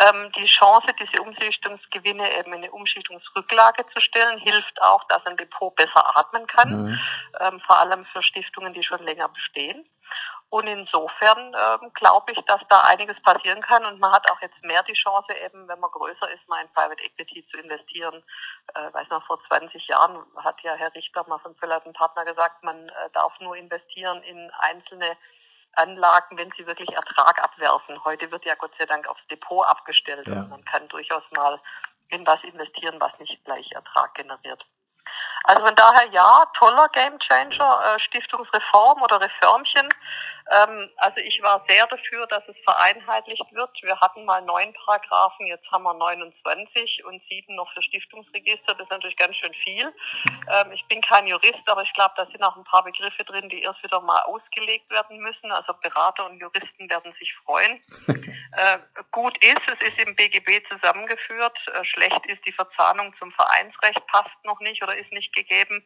ähm, 0.00 0.32
die 0.32 0.46
Chance, 0.46 0.88
diese 0.98 1.22
Umschichtungsgewinne 1.22 2.38
eben 2.38 2.52
in 2.52 2.64
eine 2.64 2.72
Umschichtungsrücklage 2.72 3.84
zu 3.92 4.00
stellen, 4.00 4.38
hilft 4.38 4.80
auch, 4.82 5.04
dass 5.04 5.24
ein 5.26 5.36
Depot 5.36 5.74
besser 5.76 6.16
atmen 6.16 6.46
kann, 6.46 6.84
mhm. 6.84 7.00
ähm, 7.40 7.60
vor 7.66 7.78
allem 7.78 8.04
für 8.06 8.22
Stiftungen, 8.22 8.72
die 8.72 8.82
schon 8.82 9.02
länger 9.04 9.28
bestehen. 9.28 9.84
Und 10.48 10.66
insofern 10.66 11.54
ähm, 11.54 11.92
glaube 11.94 12.32
ich, 12.32 12.38
dass 12.46 12.60
da 12.68 12.80
einiges 12.80 13.20
passieren 13.22 13.60
kann 13.60 13.84
und 13.84 14.00
man 14.00 14.10
hat 14.10 14.28
auch 14.32 14.40
jetzt 14.42 14.60
mehr 14.64 14.82
die 14.82 14.94
Chance, 14.94 15.32
eben 15.44 15.68
wenn 15.68 15.78
man 15.78 15.90
größer 15.92 16.28
ist, 16.32 16.48
mal 16.48 16.60
in 16.60 16.72
Private 16.72 17.00
Equity 17.04 17.46
zu 17.48 17.58
investieren. 17.58 18.24
Äh, 18.74 18.92
weiß 18.92 19.08
noch, 19.10 19.24
vor 19.26 19.38
20 19.46 19.86
Jahren 19.86 20.24
hat 20.38 20.60
ja 20.62 20.74
Herr 20.74 20.92
Richter 20.94 21.24
mal 21.28 21.38
von 21.38 21.54
Philipp 21.54 21.84
Partner 21.94 22.24
gesagt, 22.24 22.64
man 22.64 22.88
äh, 22.88 22.92
darf 23.12 23.38
nur 23.38 23.56
investieren 23.56 24.24
in 24.24 24.50
einzelne 24.58 25.16
Anlagen, 25.74 26.36
wenn 26.36 26.52
sie 26.56 26.66
wirklich 26.66 26.90
Ertrag 26.90 27.42
abwerfen. 27.42 28.04
Heute 28.04 28.30
wird 28.30 28.44
ja 28.44 28.54
Gott 28.54 28.72
sei 28.78 28.86
Dank 28.86 29.06
aufs 29.08 29.26
Depot 29.30 29.66
abgestellt 29.66 30.26
ja. 30.26 30.34
und 30.34 30.48
man 30.50 30.64
kann 30.64 30.88
durchaus 30.88 31.22
mal 31.36 31.60
in 32.08 32.26
was 32.26 32.42
investieren, 32.42 32.96
was 32.98 33.12
nicht 33.18 33.44
gleich 33.44 33.70
Ertrag 33.72 34.14
generiert. 34.14 34.64
Also 35.44 35.64
von 35.64 35.74
daher 35.74 36.06
ja, 36.10 36.44
toller 36.54 36.88
Gamechanger, 36.88 37.96
äh, 37.96 38.00
Stiftungsreform 38.00 39.02
oder 39.02 39.20
Reformchen. 39.20 39.88
Ähm, 40.50 40.90
also 40.96 41.18
ich 41.18 41.40
war 41.42 41.64
sehr 41.68 41.86
dafür, 41.86 42.26
dass 42.26 42.42
es 42.48 42.56
vereinheitlicht 42.64 43.52
wird. 43.52 43.70
Wir 43.82 43.98
hatten 44.00 44.24
mal 44.24 44.42
neun 44.42 44.72
Paragraphen, 44.74 45.46
jetzt 45.46 45.70
haben 45.70 45.84
wir 45.84 45.94
29 45.94 47.04
und 47.04 47.22
sieben 47.28 47.54
noch 47.54 47.72
für 47.72 47.82
Stiftungsregister. 47.82 48.74
Das 48.74 48.80
ist 48.80 48.90
natürlich 48.90 49.16
ganz 49.16 49.36
schön 49.36 49.54
viel. 49.54 49.92
Ähm, 50.50 50.72
ich 50.72 50.84
bin 50.86 51.00
kein 51.02 51.26
Jurist, 51.28 51.62
aber 51.66 51.82
ich 51.82 51.92
glaube, 51.94 52.14
da 52.16 52.26
sind 52.26 52.42
auch 52.42 52.56
ein 52.56 52.64
paar 52.64 52.82
Begriffe 52.82 53.24
drin, 53.24 53.48
die 53.48 53.62
erst 53.62 53.82
wieder 53.84 54.00
mal 54.00 54.22
ausgelegt 54.22 54.90
werden 54.90 55.18
müssen. 55.18 55.52
Also 55.52 55.72
Berater 55.74 56.26
und 56.26 56.40
Juristen 56.40 56.90
werden 56.90 57.12
sich 57.18 57.32
freuen. 57.44 57.80
äh, 58.08 58.78
gut 59.12 59.36
ist, 59.44 59.62
es 59.66 59.88
ist 59.88 60.00
im 60.04 60.16
BGB 60.16 60.66
zusammengeführt. 60.68 61.56
Äh, 61.74 61.84
schlecht 61.84 62.26
ist 62.26 62.44
die 62.44 62.52
Verzahnung 62.52 63.14
zum 63.18 63.30
Vereinsrecht, 63.32 64.04
passt 64.08 64.44
noch 64.44 64.58
nicht 64.60 64.82
oder 64.82 64.96
ist 64.96 65.12
nicht 65.12 65.32
gegeben. 65.34 65.84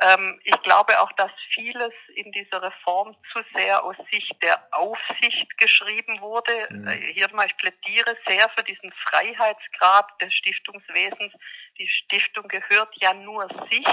Ähm, 0.00 0.40
ich 0.44 0.62
glaube 0.62 1.00
auch, 1.00 1.10
dass 1.12 1.30
vieles 1.54 1.92
in 2.14 2.30
dieser 2.32 2.62
Reform 2.62 3.16
zu 3.32 3.40
sehr 3.54 3.82
aus 3.82 3.96
Sicht 4.10 4.34
der 4.42 4.68
Aufsicht 4.72 5.56
geschrieben 5.58 6.20
wurde. 6.20 6.66
Mhm. 6.70 6.88
Äh, 6.88 7.12
hier 7.14 7.28
mal, 7.32 7.46
ich 7.46 7.56
plädiere 7.56 8.16
sehr 8.26 8.48
für 8.50 8.64
diesen 8.64 8.92
Freiheitsgrad 8.92 10.20
des 10.20 10.34
Stiftungswesens. 10.34 11.32
Die 11.78 11.88
Stiftung 11.88 12.48
gehört 12.48 12.94
ja 12.96 13.14
nur 13.14 13.48
sich 13.70 13.86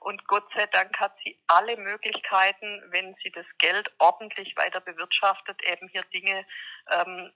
und 0.00 0.26
Gott 0.26 0.46
sei 0.54 0.66
Dank 0.66 0.98
hat 0.98 1.14
sie 1.24 1.38
alle 1.46 1.76
Möglichkeiten, 1.76 2.82
wenn 2.90 3.14
sie 3.22 3.30
das 3.30 3.46
Geld 3.58 3.90
ordentlich 3.98 4.56
weiter 4.56 4.80
bewirtschaftet, 4.80 5.60
eben 5.62 5.88
hier 5.88 6.02
Dinge 6.12 6.46
ähm, 6.90 7.32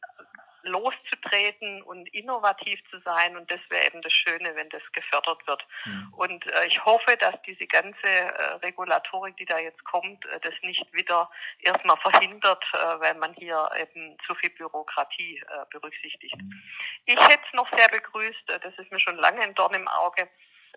loszutreten 0.64 1.83
und 1.83 2.09
innovativ 2.14 2.80
zu 2.90 2.99
sein. 3.00 3.37
Und 3.37 3.50
das 3.50 3.61
wäre 3.68 3.87
eben 3.87 4.02
das 4.02 4.12
Schöne, 4.12 4.54
wenn 4.54 4.68
das 4.71 4.83
gefördert 4.92 5.47
wird. 5.47 5.64
Mhm. 5.85 6.14
Und 6.16 6.47
äh, 6.47 6.66
ich 6.66 6.85
hoffe, 6.85 7.16
dass 7.18 7.40
diese 7.42 7.66
ganze 7.66 8.06
äh, 8.06 8.44
Regulatorik, 8.62 9.37
die 9.37 9.44
da 9.44 9.59
jetzt 9.59 9.85
kommt, 9.85 10.25
äh, 10.26 10.40
das 10.40 10.54
nicht 10.62 10.92
wieder 10.92 11.30
erstmal 11.61 11.97
verhindert, 11.99 12.64
äh, 12.73 13.00
weil 13.00 13.14
man 13.14 13.35
hier 13.35 13.68
eben 13.78 14.16
zu 14.26 14.35
viel 14.35 14.50
Bürokratie 14.50 15.38
äh, 15.38 15.64
berücksichtigt. 15.71 16.37
Mhm. 16.37 16.62
Ich 17.06 17.21
hätte 17.21 17.44
es 17.47 17.52
noch 17.54 17.68
sehr 17.76 17.88
begrüßt, 17.88 18.50
äh, 18.50 18.61
das 18.61 18.75
ist 18.78 18.90
mir 18.90 19.00
schon 19.00 19.16
lange 19.16 19.40
ein 19.42 19.54
Dorn 19.54 19.75
im 19.75 19.88
Auge, 19.88 20.28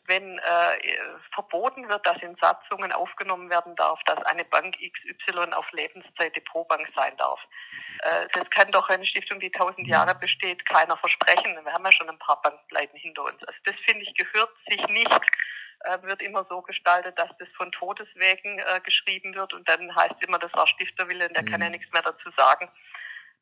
wenn 0.08 0.40
äh, 0.40 0.42
verboten 1.34 1.88
wird, 1.90 2.06
dass 2.06 2.22
in 2.22 2.36
Satzungen 2.42 2.92
aufgenommen 2.92 3.50
werden 3.50 3.76
darf, 3.76 4.02
dass 4.06 4.22
eine 4.24 4.46
Bank 4.46 4.76
XY 4.76 5.54
auf 5.54 5.72
Lebenszeit 5.72 6.36
Depotbank 6.36 6.88
sein 6.96 7.16
darf. 7.18 7.40
Äh, 8.04 8.28
das 8.34 8.50
kann 8.50 8.72
doch 8.72 8.90
eine 8.90 9.06
Stiftung, 9.06 9.40
die 9.40 9.52
tausend 9.52 9.88
Jahre 9.88 10.16
besteht, 10.16 10.68
keiner 10.68 10.98
versprechen. 10.98 11.58
Wir 11.64 11.74
haben 11.74 11.86
ja 11.86 11.92
schon 11.92 12.10
ein 12.10 12.20
paar 12.20 12.42
Bankpleiten 12.42 12.98
hinter 12.98 13.24
uns. 13.24 13.44
Also 13.44 13.60
das 13.66 13.76
finde 13.86 14.04
ich 14.04 14.16
gehört 14.16 14.52
sich 14.70 14.88
nicht 14.88 15.12
äh, 15.82 16.02
wird 16.02 16.22
immer 16.22 16.46
so 16.50 16.62
gestaltet, 16.62 17.18
dass 17.20 17.30
das 17.38 17.48
von 17.56 17.72
Todeswegen 17.72 18.60
äh, 18.60 18.80
geschrieben 18.84 19.36
wird 19.36 19.54
und 19.54 19.68
dann 19.70 19.96
heißt 19.96 20.16
immer, 20.26 20.40
das 20.40 20.52
war 20.54 20.68
Stifterwille 20.68 21.28
und 21.28 21.36
der 21.36 21.44
mhm. 21.44 21.52
kann 21.52 21.62
ja 21.62 21.70
nichts 21.70 21.92
mehr 21.94 22.02
dazu 22.02 22.30
sagen. 22.36 22.70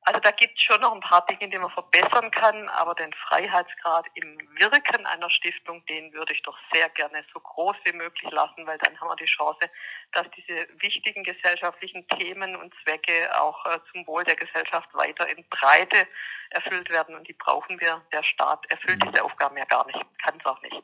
Also 0.08 0.20
da 0.20 0.30
gibt 0.30 0.56
es 0.56 0.64
schon 0.64 0.82
noch 0.82 0.94
ein 0.94 1.00
paar 1.00 1.26
Dinge, 1.26 1.50
die 1.50 1.58
man 1.58 1.72
verbessern 1.72 2.30
kann, 2.30 2.70
aber 2.70 2.94
den 2.94 3.12
Freiheitsgrad 3.28 4.06
im 4.14 4.38
Wirken 4.56 5.04
einer 5.08 5.32
Stiftung, 5.32 5.84
den 5.88 6.14
würde 6.14 6.32
ich 6.32 6.44
doch 6.44 6.58
sehr 6.72 6.88
gerne 6.90 7.26
so 7.34 7.40
groß 7.40 7.76
wie 7.86 7.92
möglich 7.92 8.32
lassen, 8.32 8.68
weil 8.68 8.78
dann 8.78 9.00
haben 9.00 9.08
wir 9.08 9.16
die 9.16 9.26
Chance, 9.26 9.68
dass 10.12 10.30
diese 10.38 10.68
wichtigen 10.80 11.24
gesellschaftlichen 11.24 12.08
Themen 12.10 12.56
und 12.56 12.72
Zwecke 12.84 13.42
auch 13.42 13.66
äh, 13.66 13.80
zum 13.92 14.06
Wohl 14.06 14.24
der 14.24 14.36
Gesellschaft 14.36 14.94
weiter 14.94 15.28
in 15.28 15.44
Breite 15.50 16.08
erfüllt 16.52 16.90
werden. 16.92 17.16
Und 17.16 17.28
die 17.28 17.34
brauchen 17.34 17.80
wir. 17.82 18.06
Der 18.12 18.24
Staat 18.24 18.64
erfüllt 18.70 19.02
diese 19.04 19.24
Aufgaben 19.24 19.58
ja 19.58 19.66
gar 19.66 19.88
nicht, 19.88 20.00
kann 20.24 20.38
es 20.40 20.46
auch 20.46 20.62
nicht. 20.62 20.84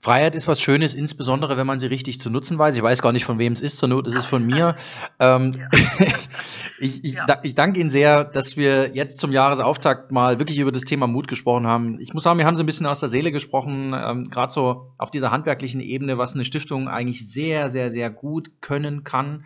Freiheit 0.00 0.34
ist 0.34 0.48
was 0.48 0.60
Schönes, 0.60 0.94
insbesondere 0.94 1.56
wenn 1.56 1.66
man 1.66 1.78
sie 1.78 1.86
richtig 1.86 2.20
zu 2.20 2.30
nutzen 2.30 2.58
weiß. 2.58 2.76
Ich 2.76 2.82
weiß 2.82 3.02
gar 3.02 3.12
nicht, 3.12 3.24
von 3.24 3.38
wem 3.38 3.52
es 3.52 3.60
ist, 3.60 3.78
zur 3.78 3.88
Not 3.88 4.06
ist 4.06 4.14
es 4.14 4.24
von 4.24 4.44
mir. 4.44 4.76
Ähm, 5.18 5.54
ich, 6.78 7.02
ich, 7.04 7.14
ja. 7.14 7.38
ich 7.42 7.54
danke 7.54 7.80
Ihnen 7.80 7.88
sehr, 7.88 8.24
dass 8.24 8.56
wir 8.56 8.94
jetzt 8.94 9.18
zum 9.18 9.32
Jahresauftakt 9.32 10.12
mal 10.12 10.38
wirklich 10.38 10.58
über 10.58 10.72
das 10.72 10.82
Thema 10.82 11.06
Mut 11.06 11.26
gesprochen 11.26 11.66
haben. 11.66 11.98
Ich 12.00 12.12
muss 12.12 12.24
sagen, 12.24 12.38
wir 12.38 12.44
haben 12.44 12.56
so 12.56 12.62
ein 12.62 12.66
bisschen 12.66 12.86
aus 12.86 13.00
der 13.00 13.08
Seele 13.08 13.32
gesprochen, 13.32 13.94
ähm, 13.94 14.28
gerade 14.28 14.52
so 14.52 14.92
auf 14.98 15.10
dieser 15.10 15.30
handwerklichen 15.30 15.80
Ebene, 15.80 16.18
was 16.18 16.34
eine 16.34 16.44
Stiftung 16.44 16.88
eigentlich 16.88 17.26
sehr, 17.30 17.70
sehr, 17.70 17.90
sehr 17.90 18.10
gut 18.10 18.60
können 18.60 19.04
kann 19.04 19.44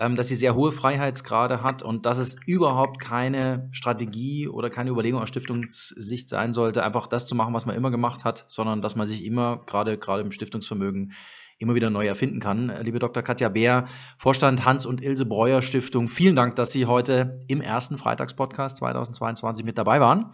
dass 0.00 0.28
sie 0.28 0.34
sehr 0.34 0.54
hohe 0.54 0.72
Freiheitsgrade 0.72 1.62
hat 1.62 1.82
und 1.82 2.06
dass 2.06 2.16
es 2.16 2.36
überhaupt 2.46 3.00
keine 3.00 3.68
Strategie 3.70 4.48
oder 4.48 4.70
keine 4.70 4.90
Überlegung 4.90 5.20
aus 5.20 5.28
Stiftungssicht 5.28 6.26
sein 6.26 6.54
sollte, 6.54 6.82
einfach 6.82 7.06
das 7.06 7.26
zu 7.26 7.34
machen, 7.34 7.52
was 7.52 7.66
man 7.66 7.76
immer 7.76 7.90
gemacht 7.90 8.24
hat, 8.24 8.44
sondern 8.48 8.80
dass 8.80 8.96
man 8.96 9.06
sich 9.06 9.26
immer, 9.26 9.58
gerade, 9.66 9.98
gerade 9.98 10.22
im 10.22 10.32
Stiftungsvermögen, 10.32 11.12
immer 11.58 11.74
wieder 11.74 11.90
neu 11.90 12.06
erfinden 12.06 12.40
kann. 12.40 12.72
Liebe 12.82 12.98
Dr. 12.98 13.22
Katja 13.22 13.50
Beer, 13.50 13.84
Vorstand 14.16 14.64
Hans 14.64 14.86
und 14.86 15.02
Ilse 15.02 15.26
Breuer 15.26 15.60
Stiftung, 15.60 16.08
vielen 16.08 16.34
Dank, 16.34 16.56
dass 16.56 16.72
Sie 16.72 16.86
heute 16.86 17.36
im 17.48 17.60
ersten 17.60 17.98
Freitagspodcast 17.98 18.78
2022 18.78 19.66
mit 19.66 19.76
dabei 19.76 20.00
waren. 20.00 20.32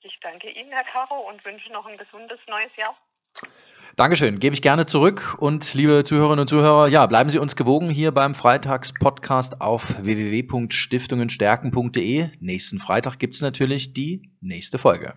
Ich 0.00 0.18
danke 0.22 0.50
Ihnen, 0.50 0.72
Herr 0.72 0.84
Caro, 0.84 1.28
und 1.28 1.44
wünsche 1.44 1.70
noch 1.70 1.84
ein 1.84 1.98
gesundes 1.98 2.38
neues 2.48 2.74
Jahr. 2.76 2.96
Dankeschön, 3.96 4.40
gebe 4.40 4.54
ich 4.54 4.62
gerne 4.62 4.86
zurück. 4.86 5.36
Und 5.38 5.72
liebe 5.74 6.02
Zuhörerinnen 6.02 6.40
und 6.40 6.48
Zuhörer, 6.48 6.88
ja, 6.88 7.06
bleiben 7.06 7.30
Sie 7.30 7.38
uns 7.38 7.54
gewogen 7.54 7.90
hier 7.90 8.10
beim 8.10 8.34
Freitagspodcast 8.34 9.60
auf 9.60 10.02
www.stiftungenstärken.de. 10.02 12.30
Nächsten 12.40 12.80
Freitag 12.80 13.20
gibt 13.20 13.36
es 13.36 13.40
natürlich 13.40 13.92
die 13.92 14.32
nächste 14.40 14.78
Folge. 14.78 15.14